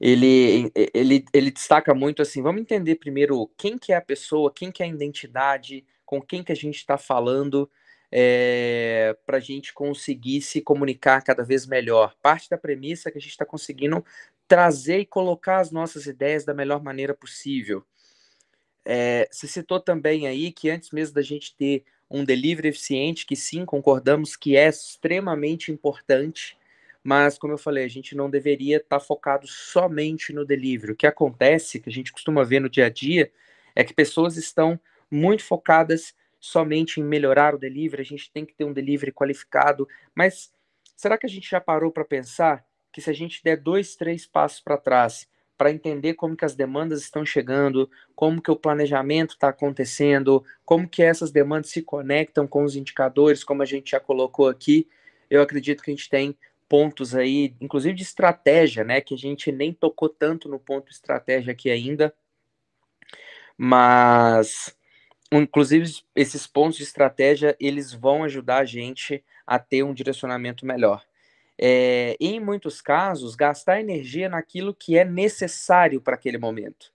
[0.00, 4.70] ele, ele, ele destaca muito assim, vamos entender primeiro quem que é a pessoa, quem
[4.70, 7.70] que é a identidade, com quem que a gente está falando,
[8.10, 12.14] é, para a gente conseguir se comunicar cada vez melhor.
[12.20, 14.04] Parte da premissa é que a gente está conseguindo
[14.46, 17.82] trazer e colocar as nossas ideias da melhor maneira possível.
[18.84, 23.34] É, você citou também aí que antes mesmo da gente ter um delivery eficiente, que
[23.34, 26.58] sim, concordamos que é extremamente importante,
[27.02, 30.92] mas como eu falei, a gente não deveria estar tá focado somente no delivery.
[30.92, 33.30] O que acontece, que a gente costuma ver no dia a dia,
[33.74, 34.78] é que pessoas estão
[35.10, 39.88] muito focadas somente em melhorar o delivery, a gente tem que ter um delivery qualificado,
[40.14, 40.52] mas
[40.96, 44.26] será que a gente já parou para pensar que se a gente der dois, três
[44.26, 49.34] passos para trás para entender como que as demandas estão chegando, como que o planejamento
[49.34, 54.00] está acontecendo, como que essas demandas se conectam com os indicadores, como a gente já
[54.00, 54.88] colocou aqui,
[55.30, 56.36] eu acredito que a gente tem
[56.72, 59.02] pontos aí, inclusive de estratégia, né?
[59.02, 62.14] Que a gente nem tocou tanto no ponto estratégia aqui ainda,
[63.58, 64.74] mas
[65.30, 65.84] inclusive
[66.16, 71.04] esses pontos de estratégia eles vão ajudar a gente a ter um direcionamento melhor.
[71.58, 76.90] É, em muitos casos, gastar energia naquilo que é necessário para aquele momento.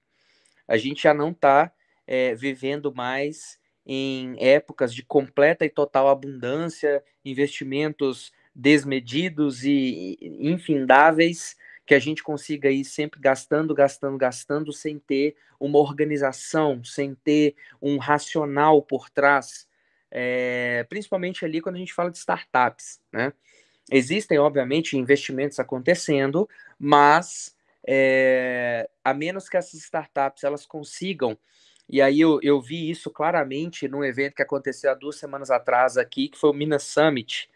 [0.68, 1.72] A gente já não está
[2.08, 11.94] é, vivendo mais em épocas de completa e total abundância, investimentos desmedidos e infindáveis, que
[11.94, 17.98] a gente consiga ir sempre gastando, gastando, gastando, sem ter uma organização, sem ter um
[17.98, 19.68] racional por trás,
[20.10, 23.32] é, principalmente ali quando a gente fala de startups, né?
[23.90, 27.56] Existem, obviamente, investimentos acontecendo, mas
[27.88, 31.38] é, a menos que essas startups elas consigam
[31.90, 35.98] e aí eu, eu vi isso claramente num evento que aconteceu há duas semanas atrás
[35.98, 37.50] aqui, que foi o Minas Summit,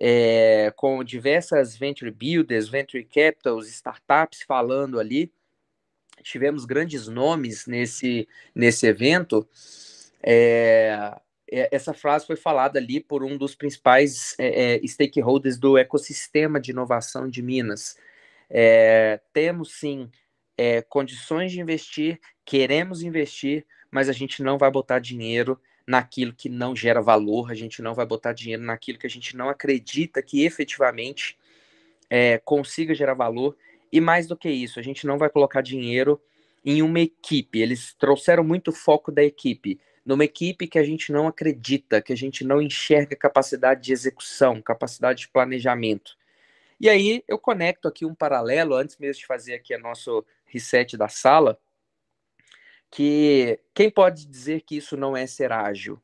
[0.00, 5.32] é, com diversas venture builders, venture capitals, startups falando ali.
[6.22, 9.48] Tivemos grandes nomes nesse, nesse evento.
[10.22, 16.60] É, essa frase foi falada ali por um dos principais é, é stakeholders do ecossistema
[16.60, 17.96] de inovação de Minas.
[18.50, 20.10] É, temos sim
[20.56, 26.50] é, condições de investir, queremos investir, mas a gente não vai botar dinheiro naquilo que
[26.50, 30.20] não gera valor, a gente não vai botar dinheiro naquilo que a gente não acredita
[30.20, 31.38] que efetivamente
[32.10, 33.56] é, consiga gerar valor.
[33.90, 36.20] E mais do que isso, a gente não vai colocar dinheiro
[36.62, 37.58] em uma equipe.
[37.58, 39.80] Eles trouxeram muito foco da equipe.
[40.04, 44.60] Numa equipe que a gente não acredita, que a gente não enxerga capacidade de execução,
[44.60, 46.18] capacidade de planejamento.
[46.78, 50.98] E aí eu conecto aqui um paralelo, antes mesmo de fazer aqui o nosso reset
[50.98, 51.58] da sala,
[52.90, 56.00] que quem pode dizer que isso não é ser ágil?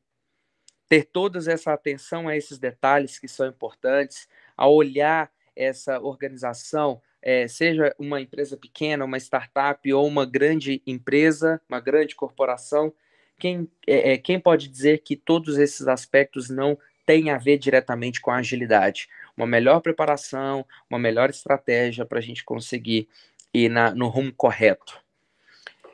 [0.87, 7.47] Ter toda essa atenção a esses detalhes que são importantes, a olhar essa organização, é,
[7.47, 12.93] seja uma empresa pequena, uma startup ou uma grande empresa, uma grande corporação,
[13.39, 18.21] quem, é, é quem pode dizer que todos esses aspectos não têm a ver diretamente
[18.21, 19.09] com a agilidade?
[19.35, 23.07] Uma melhor preparação, uma melhor estratégia para a gente conseguir
[23.53, 25.04] ir na, no rumo correto.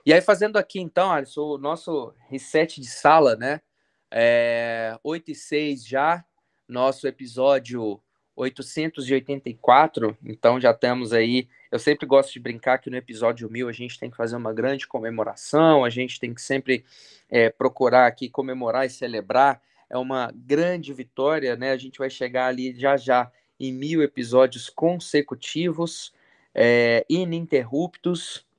[0.03, 3.61] E aí, fazendo aqui, então, Alisson, o nosso reset de sala, né?
[4.09, 6.25] É, 8 e 6 já,
[6.67, 8.01] nosso episódio
[8.35, 10.17] 884.
[10.25, 11.47] Então, já temos aí.
[11.71, 14.51] Eu sempre gosto de brincar que no episódio 1000 a gente tem que fazer uma
[14.51, 16.83] grande comemoração, a gente tem que sempre
[17.29, 19.61] é, procurar aqui comemorar e celebrar.
[19.87, 21.71] É uma grande vitória, né?
[21.71, 26.11] A gente vai chegar ali já já em mil episódios consecutivos,
[26.55, 28.49] é, ininterruptos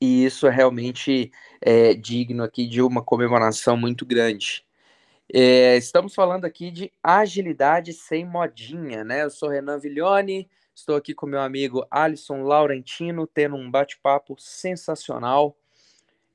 [0.00, 1.30] e isso é realmente
[1.60, 4.64] é, digno aqui de uma comemoração muito grande.
[5.32, 9.22] É, estamos falando aqui de agilidade sem modinha, né?
[9.22, 15.56] Eu sou Renan Viglione, estou aqui com meu amigo Alisson Laurentino, tendo um bate-papo sensacional.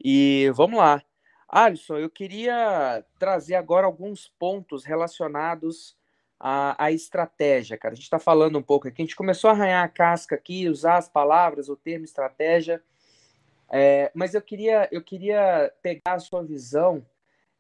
[0.02, 1.04] E vamos lá.
[1.50, 5.98] Alisson, eu queria trazer agora alguns pontos relacionados
[6.40, 7.94] à, à estratégia, cara.
[7.94, 10.70] A gente está falando um pouco aqui, a gente começou a arranhar a casca aqui,
[10.70, 12.82] usar as palavras, o termo estratégia,
[13.78, 17.06] é, mas eu queria, eu queria pegar a sua visão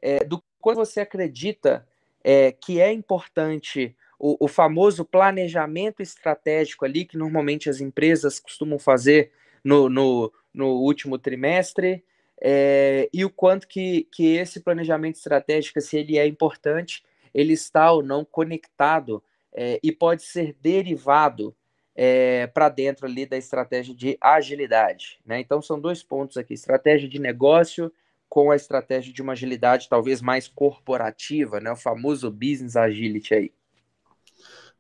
[0.02, 1.86] é, do quando você acredita
[2.24, 8.80] é, que é importante o, o, famoso planejamento estratégico ali, que normalmente as empresas costumam
[8.80, 12.02] fazer no, no, no último trimestre,
[12.42, 17.04] é, e o quanto que, que esse planejamento estratégico, se ele é importante,
[17.34, 19.22] ele está ou não conectado
[19.54, 21.54] é, e pode ser derivado
[21.96, 25.20] é, para dentro ali da estratégia de agilidade.
[25.26, 25.40] Né?
[25.40, 27.92] Então, são dois pontos aqui: estratégia de negócio
[28.28, 31.72] com a estratégia de uma agilidade talvez mais corporativa, né?
[31.72, 33.54] O famoso business agility aí.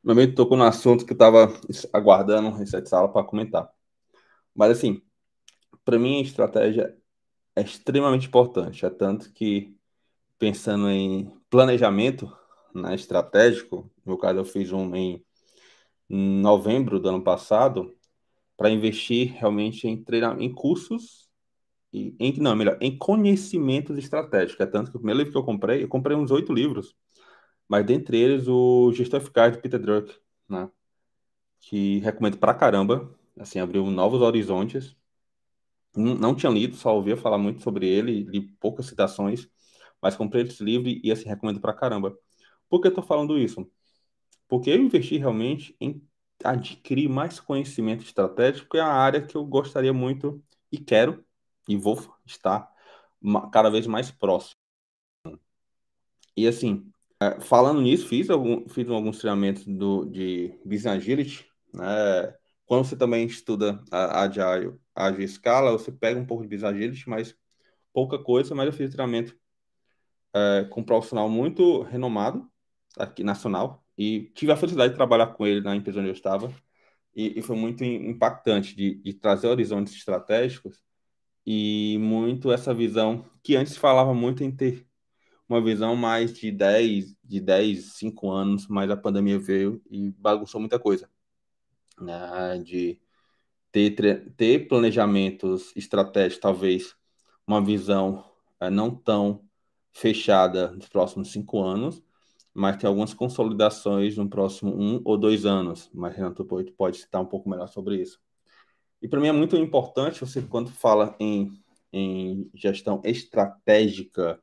[0.03, 1.51] Meu amigo tocou no assunto que eu estava
[1.93, 3.69] aguardando reset sala para comentar.
[4.53, 5.01] Mas assim,
[5.83, 6.95] para mim a estratégia
[7.55, 9.75] é extremamente importante, é tanto que
[10.37, 12.31] pensando em planejamento
[12.73, 15.24] né, estratégico, no meu caso eu fiz um em
[16.09, 17.95] novembro do ano passado
[18.57, 21.29] para investir realmente em treinar em cursos
[21.93, 24.59] em, não, melhor, em conhecimentos estratégicos.
[24.61, 26.95] É tanto que o primeiro livro que eu comprei, eu comprei uns oito livros,
[27.67, 30.15] mas dentre eles o Gestor Eficaz de Peter Druck,
[30.49, 30.69] né?
[31.61, 34.95] Que recomendo pra caramba, assim, abriu novos horizontes.
[35.95, 39.47] Não, não tinha lido, só ouvia falar muito sobre ele, li poucas citações,
[40.01, 42.17] mas comprei esse livro e, assim, recomendo pra caramba.
[42.69, 43.69] Por que eu tô falando isso?
[44.47, 46.01] Porque eu investi realmente em
[46.43, 51.23] adquirir mais conhecimento estratégico, é a área que eu gostaria muito e quero
[51.67, 52.69] e vou estar
[53.51, 54.59] cada vez mais próximo.
[56.37, 62.35] E assim, é, falando nisso, fiz, algum, fiz alguns treinamentos do, de Business Agility, né?
[62.65, 67.09] Quando você também estuda a a Agile Scala, você pega um pouco de Business Agility,
[67.09, 67.35] mas
[67.93, 69.37] pouca coisa, mas eu fiz treinamento
[70.33, 72.49] é, com um profissional muito renomado,
[72.97, 76.51] aqui nacional, e tive a felicidade de trabalhar com ele na empresa onde eu estava,
[77.15, 80.81] e, e foi muito impactante de, de trazer horizontes estratégicos
[81.45, 84.85] e muito essa visão que antes falava muito em ter
[85.47, 90.59] uma visão mais de 10, de 10, 5 anos, mas a pandemia veio e bagunçou
[90.59, 91.09] muita coisa.
[91.99, 92.61] Né?
[92.63, 92.99] De
[93.71, 96.95] ter, ter planejamentos estratégicos, talvez
[97.45, 98.25] uma visão
[98.59, 99.45] é, não tão
[99.93, 102.03] fechada nos próximos cinco anos,
[102.55, 105.89] mas tem algumas consolidações no próximo um ou dois anos.
[105.93, 108.19] Mas Renato pode, pode citar um pouco melhor sobre isso.
[109.01, 111.51] E para mim é muito importante você, quando fala em,
[111.91, 114.41] em gestão estratégica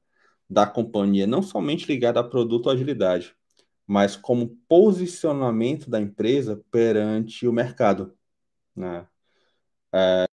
[0.48, 3.34] da companhia, não somente ligada a produto ou agilidade,
[3.86, 8.14] mas como posicionamento da empresa perante o mercado.
[8.76, 9.06] Né?
[9.94, 10.26] É,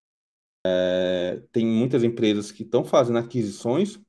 [0.66, 4.00] é, tem muitas empresas que estão fazendo aquisições,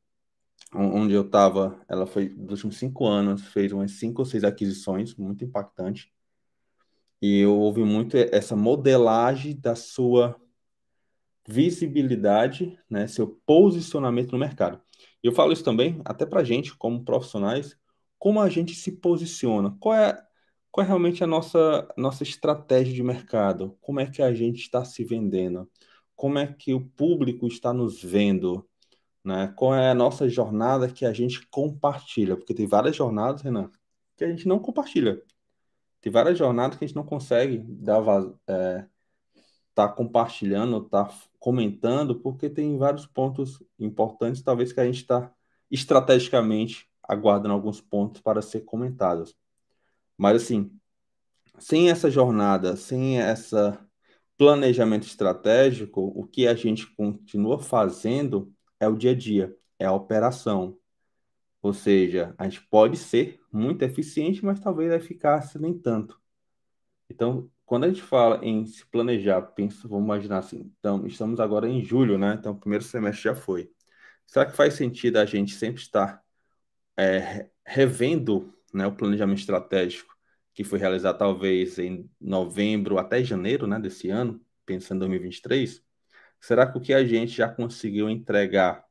[0.75, 5.15] onde eu estava, ela foi, nos últimos cinco anos, fez umas cinco ou seis aquisições,
[5.17, 6.13] muito impactante.
[7.21, 10.41] E eu ouvi muito essa modelagem da sua
[11.47, 14.81] visibilidade, né, seu posicionamento no mercado.
[15.23, 17.77] E eu falo isso também até para gente, como profissionais,
[18.19, 20.23] como a gente se posiciona, qual é,
[20.71, 24.85] qual é realmente a nossa, nossa estratégia de mercado, como é que a gente está
[24.85, 25.69] se vendendo,
[26.15, 28.69] como é que o público está nos vendo,
[29.25, 29.53] né?
[29.57, 33.71] qual é a nossa jornada que a gente compartilha, porque tem várias jornadas, Renan,
[34.17, 35.23] que a gente não compartilha.
[36.01, 38.03] Tem várias jornadas que a gente não consegue dar
[38.47, 38.87] é,
[39.75, 45.33] tá compartilhando, tá comentando, porque tem vários pontos importantes, talvez que a gente está
[45.71, 49.35] estrategicamente aguardando alguns pontos para ser comentados.
[50.17, 50.71] Mas assim,
[51.59, 53.79] sem essa jornada, sem essa
[54.37, 58.51] planejamento estratégico, o que a gente continua fazendo
[58.81, 60.79] é o dia a dia, é a operação,
[61.63, 66.21] ou seja, a gente pode ser muito eficiente, mas talvez a eficácia nem tanto.
[67.09, 71.69] Então, quando a gente fala em se planejar, penso, vamos imaginar assim, então, estamos agora
[71.69, 72.37] em julho, né?
[72.39, 73.71] Então, o primeiro semestre já foi.
[74.27, 76.23] Será que faz sentido a gente sempre estar
[76.97, 80.15] é, revendo né, o planejamento estratégico
[80.55, 85.83] que foi realizado talvez em novembro até janeiro né, desse ano, pensando em 2023?
[86.41, 88.85] Será que o que a gente já conseguiu entregar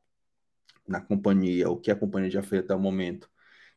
[0.88, 3.30] na companhia, o que a companhia já fez até o momento,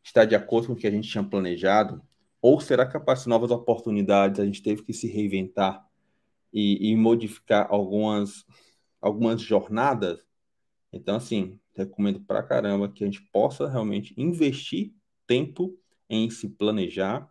[0.02, 2.02] está de acordo com o que a gente tinha planejado?
[2.40, 5.86] Ou será que a novas oportunidades a gente teve que se reinventar
[6.52, 8.44] e, e modificar algumas
[9.00, 10.24] algumas jornadas.
[10.92, 14.94] Então, assim, recomendo pra caramba que a gente possa realmente investir
[15.26, 15.76] tempo
[16.08, 17.28] em se planejar,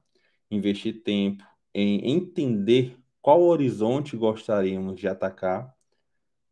[0.49, 5.73] investir tempo em entender qual horizonte gostaríamos de atacar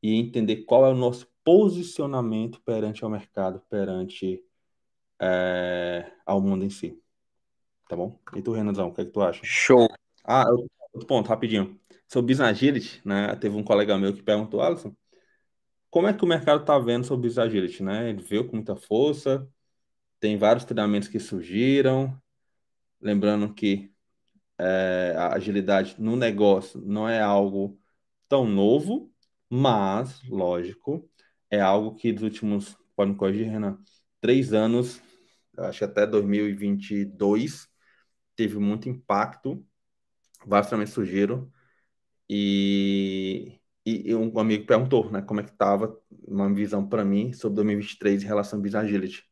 [0.02, 4.44] e entender qual é o nosso posicionamento perante ao mercado, perante
[5.22, 7.02] é, ao mundo em si.
[7.88, 8.20] Tá bom?
[8.36, 9.42] E tu, Renanzão, o que é que tu acha?
[9.44, 9.88] Show.
[10.24, 10.46] Ah,
[10.94, 11.80] outro ponto, rapidinho.
[12.08, 13.36] Sobre business agility, né?
[13.36, 14.96] Teve um colega meu que perguntou, Alisson,
[15.90, 18.10] como é que o mercado está vendo sobre business agility, né?
[18.10, 19.48] Ele veio com muita força,
[20.20, 22.16] tem vários treinamentos que surgiram,
[23.02, 23.92] lembrando que
[24.60, 27.80] é, a agilidade no negócio não é algo
[28.28, 29.09] tão novo,
[29.50, 31.10] mas, lógico,
[31.50, 33.80] é algo que dos últimos, pode me corrigir, Renan,
[34.22, 35.02] três anos,
[35.58, 37.68] acho que até 2022,
[38.36, 39.66] teve muito impacto,
[40.46, 41.52] vários treinamentos surgiram,
[42.30, 47.56] e, e, um amigo perguntou, né, como é que estava uma visão para mim sobre
[47.56, 49.26] 2023 em relação ao Business Agility.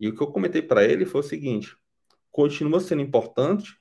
[0.00, 1.76] E o que eu comentei para ele foi o seguinte:
[2.32, 3.78] continua sendo importante,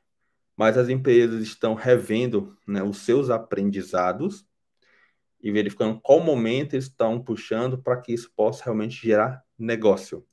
[0.56, 4.46] mas as empresas estão revendo né, os seus aprendizados
[5.44, 10.26] e verificando qual momento eles estão puxando para que isso possa realmente gerar negócio,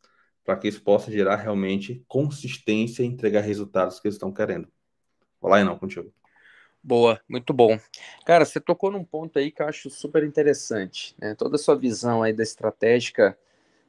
[0.45, 4.69] para que isso possa gerar realmente consistência e entregar resultados que eles estão querendo.
[5.41, 6.15] Olá, não, contigo.
[6.83, 7.79] Boa, muito bom.
[8.25, 11.35] Cara, você tocou num ponto aí que eu acho super interessante, né?
[11.35, 13.37] Toda a sua visão aí da estratégica,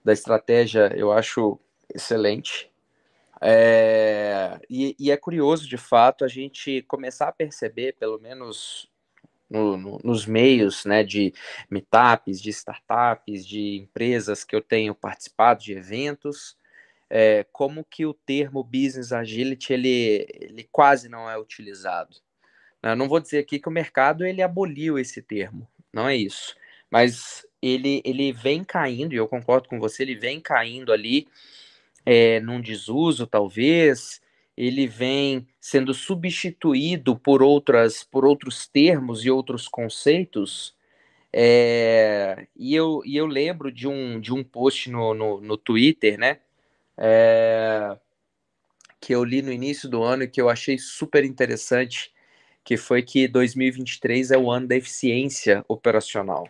[0.03, 1.59] da estratégia, eu acho
[1.93, 2.69] excelente.
[3.39, 8.90] É, e, e, é curioso, de fato, a gente começar a perceber, pelo menos
[9.51, 11.33] no, no, nos meios né, de
[11.69, 16.57] meetups, de startups, de empresas que eu tenho participado de eventos,
[17.09, 22.15] é, como que o termo business agility ele, ele quase não é utilizado.
[22.81, 26.55] Eu não vou dizer aqui que o mercado ele aboliu esse termo, não é isso.
[26.89, 31.27] Mas ele, ele vem caindo, e eu concordo com você, ele vem caindo ali
[32.05, 34.21] é, num desuso, talvez,
[34.62, 40.76] ele vem sendo substituído por outras por outros termos e outros conceitos.
[41.34, 46.16] É, e, eu, e eu lembro de um, de um post no, no, no Twitter,
[46.20, 46.38] né?
[46.95, 47.97] É,
[48.99, 52.14] que eu li no início do ano e que eu achei super interessante,
[52.64, 56.47] que foi que 2023 é o ano da eficiência operacional.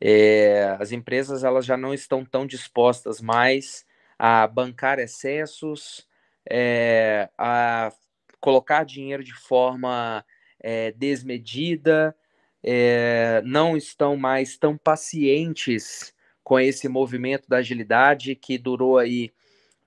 [0.00, 3.84] É, as empresas elas já não estão tão dispostas mais
[4.16, 6.06] a bancar excessos,
[6.50, 7.92] é, a
[8.40, 10.24] colocar dinheiro de forma
[10.60, 12.14] é, desmedida,
[12.62, 19.32] é, não estão mais tão pacientes com esse movimento da agilidade que durou aí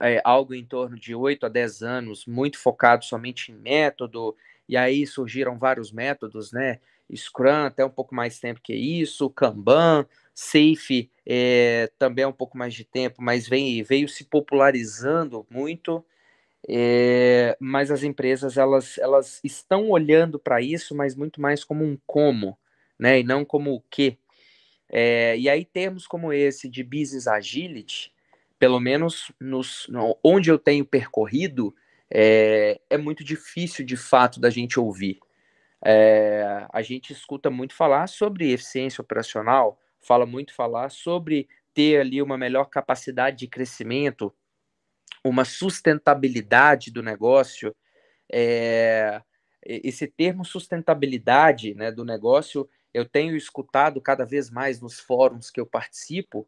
[0.02, 4.36] é, algo em torno de 8 a 10 anos, muito focado somente em método,
[4.68, 6.80] e aí surgiram vários métodos, né?
[7.14, 12.58] Scrum até um pouco mais tempo que isso, Kanban, Safe é, também é um pouco
[12.58, 16.06] mais de tempo, mas vem, veio se popularizando muito.
[16.68, 21.98] É, mas as empresas elas, elas estão olhando para isso, mas muito mais como um
[22.06, 22.58] como,
[22.98, 23.20] né?
[23.20, 24.18] E não como o que.
[24.92, 28.12] É, e aí termos como esse de business agility,
[28.60, 31.74] pelo menos nos, no, onde eu tenho percorrido,
[32.12, 35.20] é, é muito difícil de fato da gente ouvir.
[35.84, 42.22] É, a gente escuta muito falar sobre eficiência operacional, fala muito falar sobre ter ali
[42.22, 44.34] uma melhor capacidade de crescimento,
[45.24, 47.76] uma sustentabilidade do negócio.
[48.32, 49.22] É,
[49.64, 55.60] esse termo sustentabilidade né, do negócio eu tenho escutado cada vez mais nos fóruns que
[55.60, 56.48] eu participo,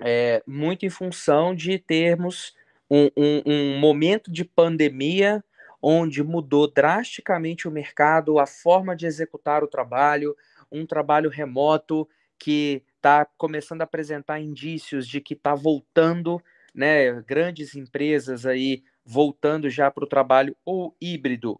[0.00, 2.54] é, muito em função de termos
[2.90, 5.42] um, um, um momento de pandemia
[5.82, 10.36] onde mudou drasticamente o mercado, a forma de executar o trabalho,
[10.70, 16.42] um trabalho remoto que está começando a apresentar indícios de que está voltando,
[16.76, 21.58] né, grandes empresas aí voltando já para o trabalho ou híbrido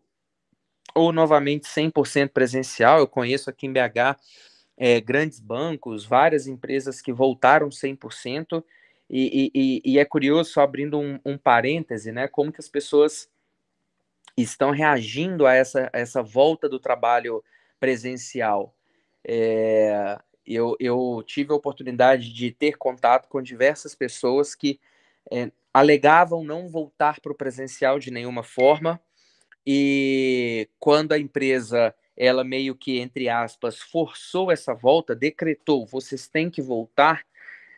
[0.95, 2.99] ou novamente 100% presencial.
[2.99, 4.19] Eu conheço aqui em BH
[4.77, 8.63] é, grandes bancos, várias empresas que voltaram 100%,
[9.09, 13.31] e, e, e é curioso, só abrindo um, um parêntese, né, como que as pessoas
[14.37, 17.43] estão reagindo a essa, a essa volta do trabalho
[17.81, 18.75] presencial.
[19.25, 24.79] É, eu, eu, tive a oportunidade de ter contato com diversas pessoas que
[25.31, 29.01] é, alegavam não voltar para o presencial de nenhuma forma,
[29.67, 36.49] e quando a empresa ela meio que entre aspas forçou essa volta, decretou vocês têm
[36.49, 37.25] que voltar.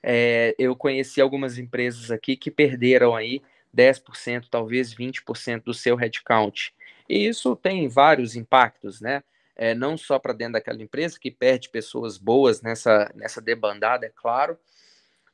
[0.03, 3.42] É, eu conheci algumas empresas aqui que perderam aí
[3.76, 6.72] 10%, talvez 20% do seu headcount.
[7.09, 9.22] E isso tem vários impactos, né?
[9.59, 14.12] é, não só para dentro daquela empresa, que perde pessoas boas nessa, nessa debandada, é
[14.14, 14.57] claro,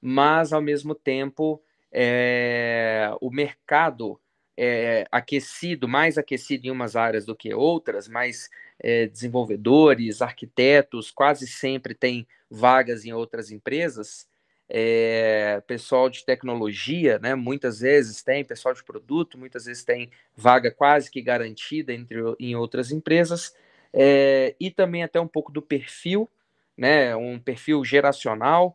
[0.00, 1.62] mas ao mesmo tempo
[1.94, 4.20] é, o mercado
[4.56, 11.46] é aquecido, mais aquecido em umas áreas do que outras, mas é, desenvolvedores, arquitetos, quase
[11.46, 14.28] sempre tem vagas em outras empresas.
[14.68, 20.70] É, pessoal de tecnologia, né, muitas vezes tem, pessoal de produto, muitas vezes tem vaga
[20.70, 23.54] quase que garantida entre, em outras empresas,
[23.92, 26.28] é, e também até um pouco do perfil,
[26.76, 28.74] né, um perfil geracional,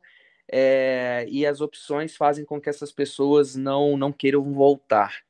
[0.52, 5.24] é, e as opções fazem com que essas pessoas não, não queiram voltar.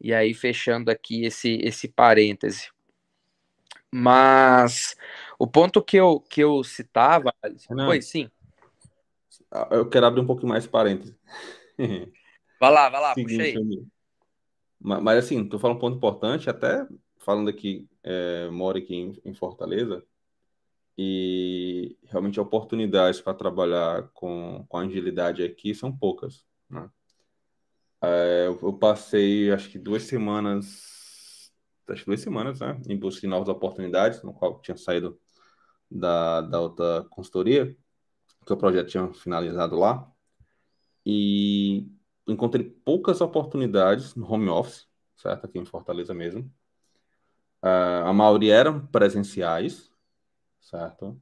[0.00, 2.70] E aí, fechando aqui esse, esse parêntese.
[3.90, 4.96] Mas
[5.38, 7.32] o ponto que eu, que eu citava.
[7.70, 7.86] Não.
[7.86, 8.28] Foi, sim.
[9.50, 11.14] Ah, eu quero abrir um pouquinho mais parênteses.
[12.58, 13.84] Vai lá, vai lá, Seguinte, puxa aí.
[14.80, 16.86] Mas, mas assim, tu fala um ponto importante, até
[17.18, 20.02] falando aqui, é, moro aqui em, em Fortaleza,
[20.98, 26.44] e realmente oportunidades para trabalhar com, com agilidade aqui são poucas.
[26.70, 26.88] Né?
[28.02, 31.52] É, eu, eu, passei acho que duas semanas,
[31.88, 35.18] acho que duas semanas, né, em busca de novas oportunidades, no qual tinha saído
[35.90, 37.76] da, da outra consultoria,
[38.46, 40.10] que o projeto tinha finalizado lá,
[41.04, 41.88] e
[42.26, 44.86] encontrei poucas oportunidades no home office,
[45.16, 46.42] certo, aqui em Fortaleza mesmo.
[47.62, 49.90] Uh, a maioria eram presenciais,
[50.66, 51.20] certo?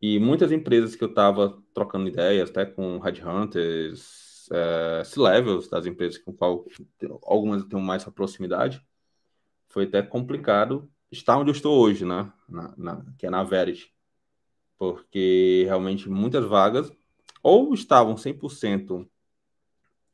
[0.00, 6.18] E muitas empresas que eu estava trocando ideias, até com headhunters, é, C-levels das empresas
[6.18, 6.64] com qual
[7.24, 8.84] algumas eu tenho mais proximidade,
[9.68, 12.32] foi até complicado estar onde eu estou hoje, né?
[12.48, 13.92] Na, na, que é na Verity.
[14.78, 16.90] Porque realmente muitas vagas
[17.42, 19.06] ou estavam 100%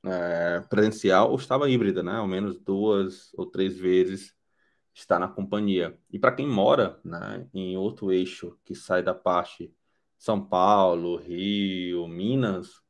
[0.04, 2.16] é, presencial ou estava híbrida, né?
[2.16, 4.34] Ao menos duas ou três vezes
[4.94, 5.98] está na companhia.
[6.10, 9.74] E para quem mora né, em outro eixo que sai da parte
[10.16, 12.80] São Paulo, Rio, Minas,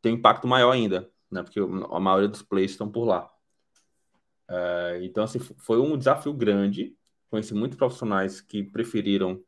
[0.00, 3.28] tem um impacto maior ainda, né, porque a maioria dos players estão por lá.
[4.48, 6.96] É, então, assim, foi um desafio grande.
[7.28, 9.42] Conheci muitos profissionais que preferiram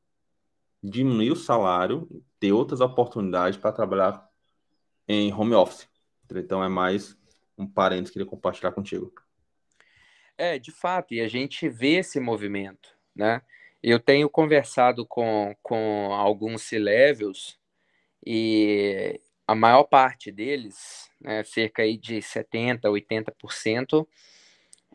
[0.82, 2.08] diminuir o salário,
[2.38, 4.28] ter outras oportunidades para trabalhar
[5.06, 5.88] em home office.
[6.30, 7.16] Então, é mais
[7.56, 9.12] um parênteses que queria compartilhar contigo.
[10.42, 13.42] É, de fato, e a gente vê esse movimento, né?
[13.82, 17.58] Eu tenho conversado com, com alguns C-levels
[18.24, 24.08] e a maior parte deles, né, cerca aí de 70%, 80%,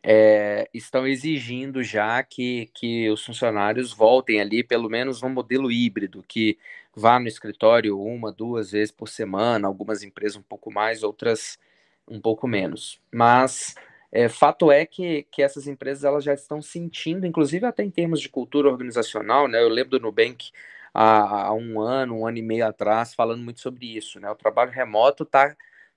[0.02, 6.26] é, estão exigindo já que, que os funcionários voltem ali, pelo menos no modelo híbrido,
[6.28, 6.58] que
[6.96, 11.60] vá no escritório uma, duas vezes por semana, algumas empresas um pouco mais, outras
[12.08, 13.00] um pouco menos.
[13.14, 13.76] Mas
[14.16, 18.22] é, fato é que, que essas empresas elas já estão sentindo, inclusive até em termos
[18.22, 19.62] de cultura organizacional, né?
[19.62, 20.52] Eu lembro do Nubank
[20.94, 24.30] há, há um ano, um ano e meio atrás, falando muito sobre isso, né?
[24.32, 25.54] O trabalho remoto está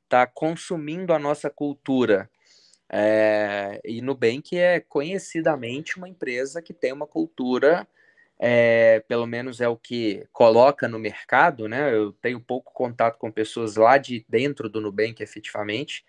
[0.08, 2.28] tá consumindo a nossa cultura.
[2.90, 7.86] É, e Nubank é conhecidamente uma empresa que tem uma cultura,
[8.36, 11.94] é, pelo menos é o que coloca no mercado, né?
[11.94, 16.04] Eu tenho pouco contato com pessoas lá de dentro do Nubank, efetivamente.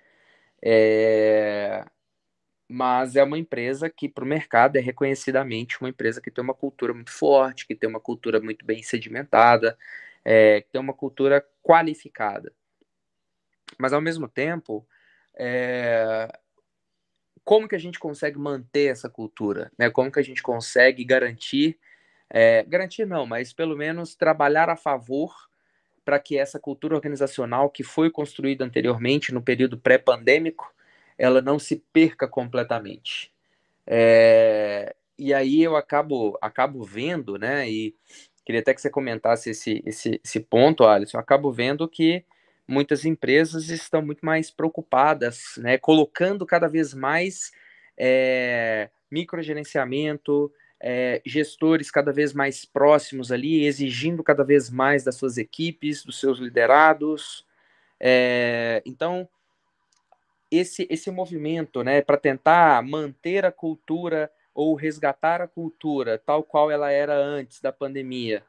[0.61, 1.85] É,
[2.71, 6.53] mas é uma empresa que para o mercado é reconhecidamente uma empresa que tem uma
[6.53, 9.75] cultura muito forte, que tem uma cultura muito bem sedimentada,
[10.23, 12.53] é, que tem uma cultura qualificada.
[13.75, 14.87] Mas ao mesmo tempo,
[15.35, 16.31] é,
[17.43, 19.71] como que a gente consegue manter essa cultura?
[19.75, 19.89] Né?
[19.89, 21.79] Como que a gente consegue garantir,
[22.29, 25.33] é, garantir não, mas pelo menos trabalhar a favor
[26.05, 30.71] para que essa cultura organizacional que foi construída anteriormente no período pré-pandêmico
[31.19, 33.31] ela não se perca completamente.
[33.85, 37.69] É, e aí eu acabo, acabo vendo, né?
[37.69, 37.93] E
[38.45, 41.17] queria até que você comentasse esse, esse, esse ponto, Alisson.
[41.17, 42.23] Eu acabo vendo que
[42.65, 45.77] muitas empresas estão muito mais preocupadas, né?
[45.77, 47.51] Colocando cada vez mais
[47.97, 50.49] é, microgerenciamento,
[50.79, 56.17] é, gestores cada vez mais próximos ali, exigindo cada vez mais das suas equipes, dos
[56.17, 57.45] seus liderados.
[57.99, 59.27] É, então,
[60.51, 66.69] esse, esse movimento, né, para tentar manter a cultura ou resgatar a cultura tal qual
[66.71, 68.43] ela era antes da pandemia,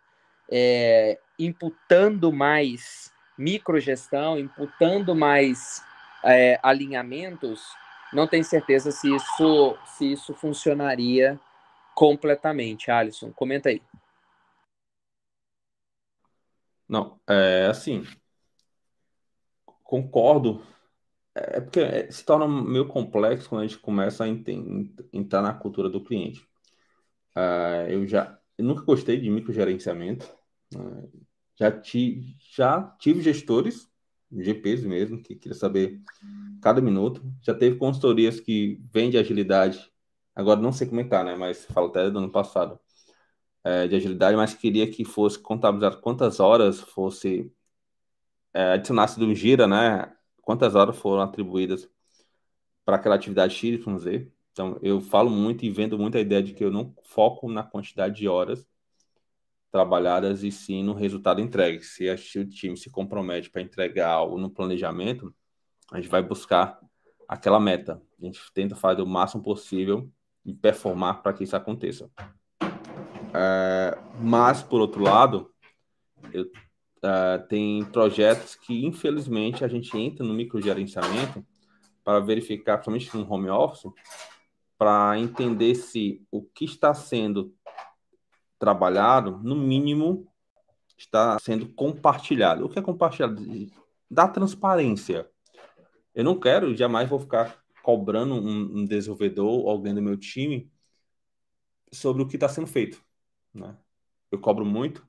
[0.51, 5.83] é, imputando mais microgestão, imputando mais
[6.25, 7.63] é, alinhamentos,
[8.13, 11.39] não tenho certeza se isso, se isso funcionaria
[11.95, 12.91] completamente.
[12.91, 13.81] Alisson, comenta aí.
[16.89, 18.05] Não, é assim,
[19.85, 20.67] concordo
[21.35, 24.29] é, é porque é, se torna meio complexo quando a gente começa a
[25.13, 26.41] entrar na cultura do cliente.
[27.37, 30.29] Uh, eu já eu nunca gostei de microgerenciamento.
[30.75, 31.09] Né?
[31.59, 33.89] Já, ti, já tive gestores,
[34.31, 36.01] GPs mesmo, que queria saber
[36.61, 37.23] cada minuto.
[37.43, 39.91] Já teve consultorias que vende agilidade.
[40.35, 41.35] Agora não sei como é tá, né?
[41.37, 42.79] Mas falo até do ano passado.
[43.89, 47.53] De agilidade, mas queria que fosse contabilizado quantas horas fosse
[48.55, 50.13] é, adicionasse do gira, né?
[50.51, 51.89] Quantas horas foram atribuídas
[52.85, 54.29] para aquela atividade X, vamos Z.
[54.51, 57.63] Então, eu falo muito e vendo muito a ideia de que eu não foco na
[57.63, 58.67] quantidade de horas
[59.71, 61.85] trabalhadas e sim no resultado entregue.
[61.85, 65.33] Se o time se compromete para entregar algo no planejamento,
[65.93, 66.81] a gente vai buscar
[67.29, 68.03] aquela meta.
[68.21, 70.11] A gente tenta fazer o máximo possível
[70.45, 72.11] e performar para que isso aconteça.
[73.33, 75.49] É, mas, por outro lado,
[76.33, 76.45] eu
[77.05, 81.45] uh, tem projetos que, infelizmente, a gente entra no microgerenciamento
[82.05, 83.93] para verificar, principalmente no home office,
[84.79, 87.55] para entender se o que está sendo
[88.59, 90.27] trabalhado, no mínimo,
[90.97, 92.65] está sendo compartilhado.
[92.65, 93.43] O que é compartilhado?
[94.11, 95.29] Da transparência.
[96.15, 100.71] Eu não quero, jamais vou ficar cobrando um, um desenvolvedor alguém do meu time
[101.93, 103.03] sobre o que está sendo feito.
[103.55, 103.77] Né?
[104.31, 105.07] Eu cobro muito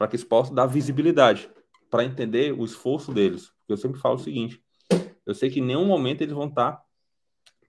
[0.00, 1.50] para que eles possam dar visibilidade,
[1.90, 3.52] para entender o esforço deles.
[3.68, 4.58] Eu sempre falo o seguinte:
[5.26, 6.82] eu sei que em nenhum momento eles vão estar tá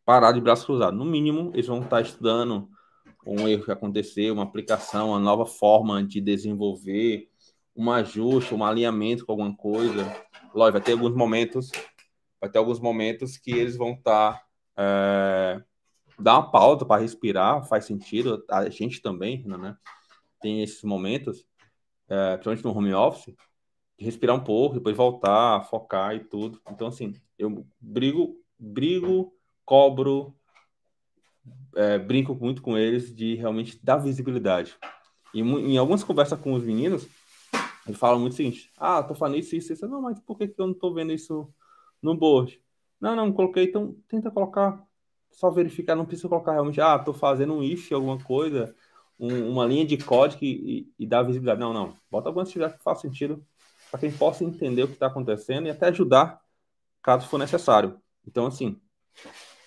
[0.06, 0.98] parados de braços cruzados.
[0.98, 2.70] No mínimo, eles vão estar tá estudando
[3.26, 7.28] um erro que aconteceu, uma aplicação, uma nova forma de desenvolver,
[7.76, 10.06] um ajuste, um alinhamento com alguma coisa.
[10.56, 11.70] Lógico, vai ter alguns momentos,
[12.40, 14.46] vai ter alguns momentos que eles vão estar tá,
[14.78, 15.62] é,
[16.18, 18.42] dar uma pausa para respirar, faz sentido.
[18.50, 19.76] A gente também, né?
[20.40, 21.46] Tem esses momentos
[22.12, 23.34] é, principalmente no home office,
[23.98, 26.62] de respirar um pouco, depois voltar, focar e tudo.
[26.70, 29.34] Então, assim, eu brigo, brigo,
[29.64, 30.36] cobro,
[31.74, 34.78] é, brinco muito com eles de realmente dar visibilidade.
[35.34, 37.08] E em algumas conversas com os meninos,
[37.88, 39.88] eles falam muito o seguinte: ah, tô falando isso, isso, isso.
[39.88, 41.48] Não, mas por que, que eu não tô vendo isso
[42.02, 42.62] no board?
[43.00, 44.84] Não, não, coloquei, então tenta colocar,
[45.32, 48.76] só verificar, não precisa colocar realmente, ah, tô fazendo um if, alguma coisa,
[49.22, 51.60] um, uma linha de código e, e, dar visibilidade.
[51.60, 51.96] Não, não.
[52.10, 53.46] Bota alguma atividade que faça sentido
[53.92, 56.42] para quem possa entender o que está acontecendo e até ajudar
[57.04, 58.02] caso for necessário.
[58.26, 58.82] Então, assim,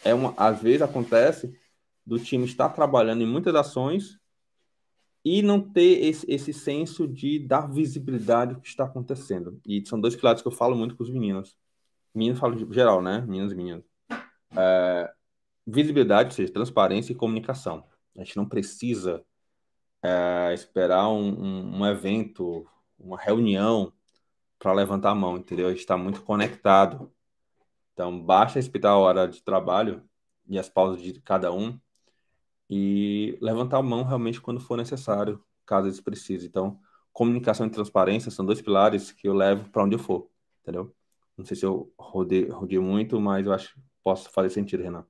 [0.05, 1.57] é uma, às vezes acontece
[2.05, 4.19] do time estar trabalhando em muitas ações
[5.25, 9.61] e não ter esse, esse senso de dar visibilidade ao que está acontecendo.
[9.65, 11.57] E são dois pilares que eu falo muito com os meninos.
[12.15, 13.21] Meninos falo de geral, né?
[13.23, 13.85] Meninos e meninas.
[14.57, 15.13] É,
[15.67, 17.85] visibilidade, ou seja, transparência e comunicação.
[18.17, 19.25] A gente não precisa
[20.05, 22.67] é, esperar um, um, um, evento,
[22.99, 23.91] uma reunião
[24.59, 25.67] para levantar a mão, entendeu?
[25.67, 27.11] A gente está muito conectado.
[27.95, 30.03] Então, basta respeitar a hora de trabalho
[30.47, 31.81] e as pausas de cada um
[32.69, 36.49] e levantar a mão realmente quando for necessário, caso eles precisem.
[36.49, 36.79] Então,
[37.11, 40.29] comunicação e transparência são dois pilares que eu levo para onde eu for,
[40.61, 40.95] entendeu?
[41.37, 45.07] Não sei se eu rodei, rodei muito, mas eu acho que posso fazer sentido, Renan.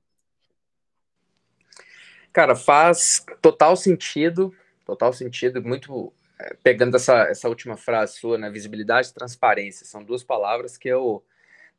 [2.31, 4.53] Cara, faz total sentido
[4.85, 8.49] total sentido, muito é, pegando essa, essa última frase sua, né?
[8.49, 11.25] Visibilidade e transparência, são duas palavras que eu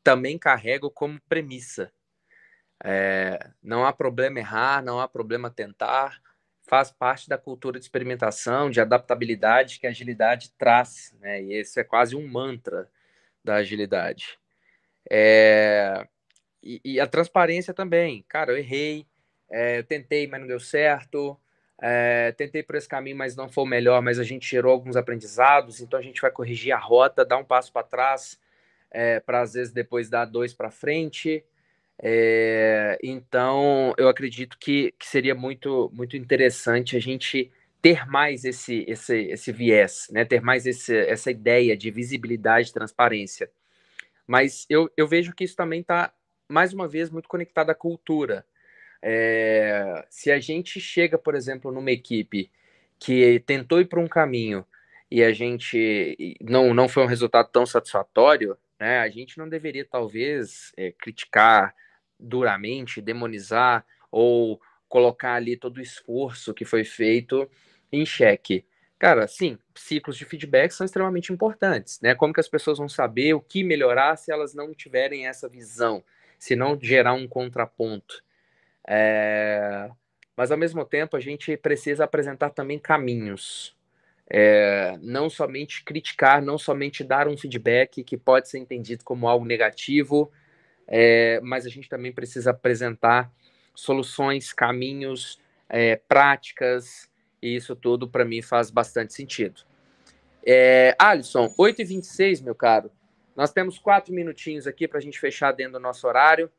[0.02, 1.92] também carrego como premissa.
[2.84, 6.20] É, não há problema errar, não há problema tentar,
[6.62, 11.42] faz parte da cultura de experimentação, de adaptabilidade que a agilidade traz, né?
[11.42, 12.90] E esse é quase um mantra
[13.42, 14.38] da agilidade.
[15.08, 16.06] É,
[16.62, 18.24] e, e, a transparência também.
[18.28, 19.06] Cara, eu errei,
[19.48, 21.38] é, eu tentei, mas não deu certo.
[21.80, 24.96] É, tentei por esse caminho, mas não foi o melhor, mas a gente gerou alguns
[24.96, 28.40] aprendizados, então a gente vai corrigir a rota, dar um passo para trás,
[28.90, 31.44] é, para às vezes depois dar dois para frente.
[32.02, 37.50] É, então eu acredito que, que seria muito, muito interessante a gente
[37.80, 40.24] ter mais esse, esse, esse viés, né?
[40.24, 43.50] ter mais esse, essa ideia de visibilidade e transparência.
[44.26, 46.12] Mas eu, eu vejo que isso também está,
[46.48, 48.44] mais uma vez, muito conectado à cultura.
[49.02, 52.50] É, se a gente chega, por exemplo, numa equipe
[52.98, 54.66] que tentou ir para um caminho
[55.10, 59.84] e a gente não, não foi um resultado tão satisfatório, né, a gente não deveria,
[59.84, 61.74] talvez, é, criticar
[62.18, 67.48] duramente, demonizar ou colocar ali todo o esforço que foi feito
[67.92, 68.64] em xeque.
[68.98, 72.14] Cara, sim, ciclos de feedback são extremamente importantes, né?
[72.14, 76.02] Como que as pessoas vão saber o que melhorar se elas não tiverem essa visão,
[76.38, 78.24] se não gerar um contraponto?
[78.86, 79.90] É,
[80.36, 83.74] mas ao mesmo tempo a gente precisa apresentar também caminhos.
[84.28, 89.44] É, não somente criticar, não somente dar um feedback que pode ser entendido como algo
[89.44, 90.30] negativo,
[90.86, 93.30] é, mas a gente também precisa apresentar
[93.74, 97.08] soluções, caminhos, é, práticas
[97.42, 99.62] e isso tudo para mim faz bastante sentido.
[100.44, 102.90] É, Alisson, 8h26, meu caro.
[103.34, 106.50] Nós temos quatro minutinhos aqui para a gente fechar dentro do nosso horário.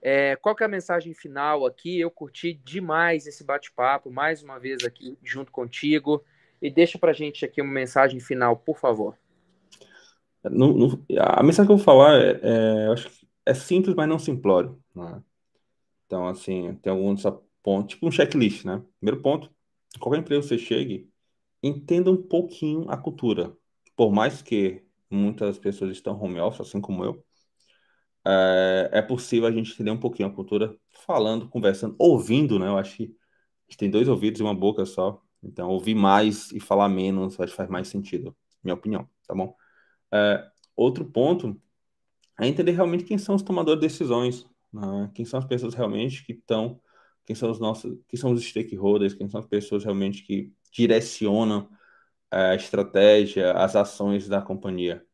[0.00, 1.98] É, qual que é a mensagem final aqui?
[1.98, 6.24] Eu curti demais esse bate-papo, mais uma vez aqui junto contigo.
[6.60, 9.16] E deixa para gente aqui uma mensagem final, por favor.
[10.44, 12.94] No, no, a mensagem que eu vou falar é, é,
[13.46, 14.80] é simples, mas não simplório.
[14.94, 15.22] Né?
[16.06, 17.22] Então, assim, tem alguns
[17.62, 18.82] pontos, tipo um checklist, né?
[18.98, 19.50] Primeiro ponto,
[20.00, 21.10] qualquer empresa que você chegue,
[21.62, 23.56] entenda um pouquinho a cultura.
[23.96, 27.24] Por mais que muitas pessoas estão home office, assim como eu,
[28.28, 30.76] é, é possível a gente entender um pouquinho a cultura
[31.06, 32.66] falando, conversando, ouvindo, né?
[32.68, 35.22] Eu acho que a gente tem dois ouvidos e uma boca só.
[35.42, 39.56] Então, ouvir mais e falar menos, acho que faz mais sentido, minha opinião, tá bom?
[40.12, 41.60] É, outro ponto
[42.40, 45.10] é entender realmente quem são os tomadores de decisões, né?
[45.14, 46.80] quem são as pessoas realmente que estão,
[47.24, 51.68] quem são os nossos, quem são os stakeholders, quem são as pessoas realmente que direcionam
[52.30, 55.06] é, a estratégia, as ações da companhia.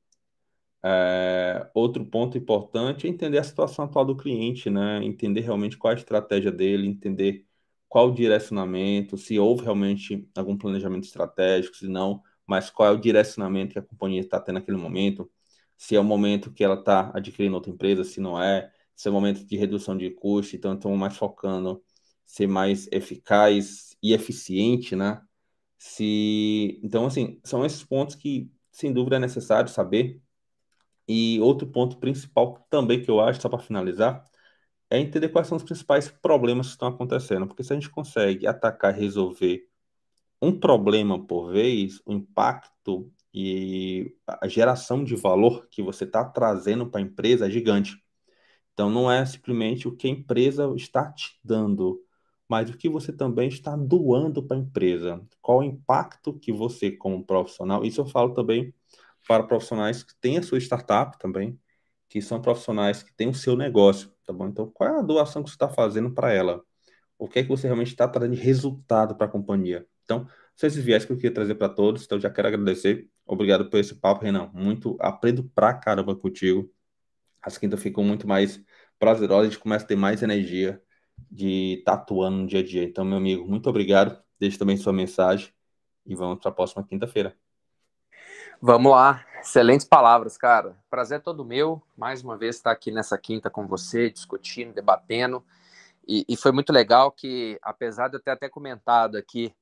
[0.86, 5.02] É, outro ponto importante é entender a situação atual do cliente, né?
[5.02, 7.46] Entender realmente qual a estratégia dele, entender
[7.88, 13.00] qual o direcionamento, se houve realmente algum planejamento estratégico, se não, mas qual é o
[13.00, 15.30] direcionamento que a companhia está tendo naquele momento,
[15.76, 19.10] se é o momento que ela está adquirindo outra empresa, se não é, se é
[19.10, 21.82] o momento de redução de custo, então estamos mais focando
[22.26, 25.22] ser mais eficaz e eficiente, né?
[25.78, 30.22] Se então assim, são esses pontos que sem dúvida é necessário saber.
[31.08, 34.24] E outro ponto principal também que eu acho, só para finalizar,
[34.90, 38.46] é entender quais são os principais problemas que estão acontecendo, porque se a gente consegue
[38.46, 39.68] atacar e resolver
[40.40, 46.86] um problema por vez, o impacto e a geração de valor que você está trazendo
[46.86, 47.96] para a empresa é gigante.
[48.72, 52.00] Então, não é simplesmente o que a empresa está te dando,
[52.48, 55.24] mas o que você também está doando para a empresa.
[55.40, 58.74] Qual o impacto que você, como profissional, isso eu falo também
[59.26, 61.58] para profissionais que têm a sua startup também,
[62.08, 64.48] que são profissionais que têm o seu negócio, tá bom?
[64.48, 66.62] Então, qual é a doação que você está fazendo para ela?
[67.18, 69.86] O que é que você realmente está trazendo de resultado para a companhia?
[70.04, 72.04] Então, são esses viés que eu queria trazer para todos.
[72.04, 73.08] Então, já quero agradecer.
[73.26, 74.50] Obrigado por esse papo, Renan.
[74.52, 76.70] Muito aprendo pra caramba contigo.
[77.42, 78.62] As quintas ficam muito mais
[78.98, 79.48] prazerosas.
[79.48, 80.82] A gente começa a ter mais energia
[81.30, 82.84] de estar tá no dia a dia.
[82.84, 84.22] Então, meu amigo, muito obrigado.
[84.38, 85.50] Deixe também sua mensagem
[86.06, 87.43] e vamos para a próxima quinta-feira.
[88.60, 89.24] Vamos lá.
[89.40, 90.76] Excelentes palavras, cara.
[90.88, 91.82] Prazer é todo meu.
[91.96, 95.44] Mais uma vez estar aqui nessa quinta com você, discutindo, debatendo.
[96.06, 99.54] E, e foi muito legal que, apesar de eu ter até comentado aqui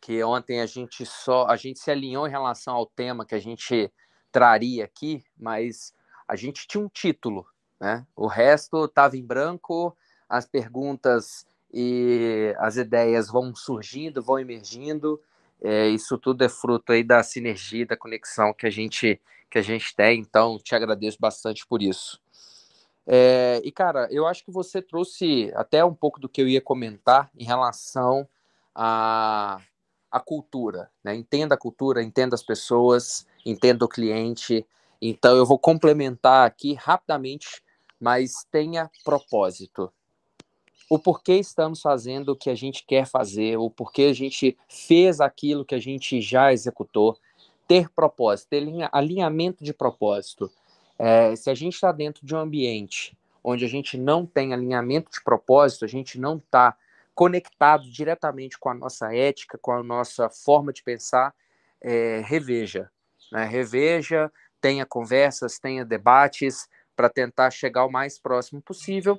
[0.00, 3.40] que ontem a gente só a gente se alinhou em relação ao tema que a
[3.40, 3.92] gente
[4.32, 5.94] traria aqui, mas
[6.26, 7.46] a gente tinha um título,
[7.80, 8.04] né?
[8.16, 9.96] O resto estava em branco,
[10.28, 15.20] as perguntas e as ideias vão surgindo, vão emergindo.
[15.62, 19.62] É, isso tudo é fruto aí da sinergia, da conexão que a gente que a
[19.62, 20.18] gente tem.
[20.20, 22.18] Então, te agradeço bastante por isso.
[23.06, 26.60] É, e cara, eu acho que você trouxe até um pouco do que eu ia
[26.60, 28.26] comentar em relação
[28.74, 29.60] a
[30.10, 31.14] a cultura, né?
[31.14, 34.66] Entenda a cultura, entenda as pessoas, entenda o cliente.
[35.00, 37.62] Então eu vou complementar aqui rapidamente,
[37.98, 39.90] mas tenha propósito.
[40.92, 45.22] O porquê estamos fazendo o que a gente quer fazer, o porquê a gente fez
[45.22, 47.18] aquilo que a gente já executou.
[47.66, 48.62] Ter propósito, ter
[48.92, 50.52] alinhamento de propósito.
[50.98, 55.10] É, se a gente está dentro de um ambiente onde a gente não tem alinhamento
[55.10, 56.76] de propósito, a gente não está
[57.14, 61.34] conectado diretamente com a nossa ética, com a nossa forma de pensar,
[61.80, 62.90] é, reveja.
[63.32, 63.46] Né?
[63.46, 64.30] Reveja,
[64.60, 69.18] tenha conversas, tenha debates para tentar chegar o mais próximo possível.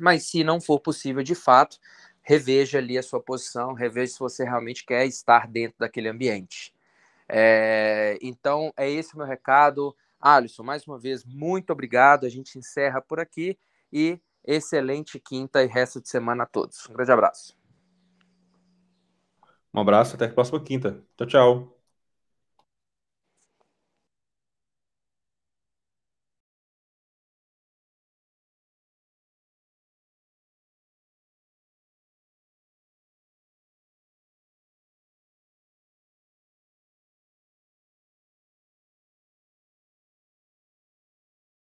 [0.00, 1.78] Mas se não for possível de fato,
[2.22, 6.74] reveja ali a sua posição, reveja se você realmente quer estar dentro daquele ambiente.
[7.28, 9.94] É, então, é esse o meu recado.
[10.20, 12.26] Alisson, mais uma vez, muito obrigado.
[12.26, 13.58] A gente encerra por aqui
[13.92, 14.20] e
[14.50, 16.88] Excelente quinta e resto de semana a todos.
[16.88, 17.54] Um grande abraço.
[19.74, 21.04] Um abraço, até a próxima quinta.
[21.18, 21.77] Tchau, tchau.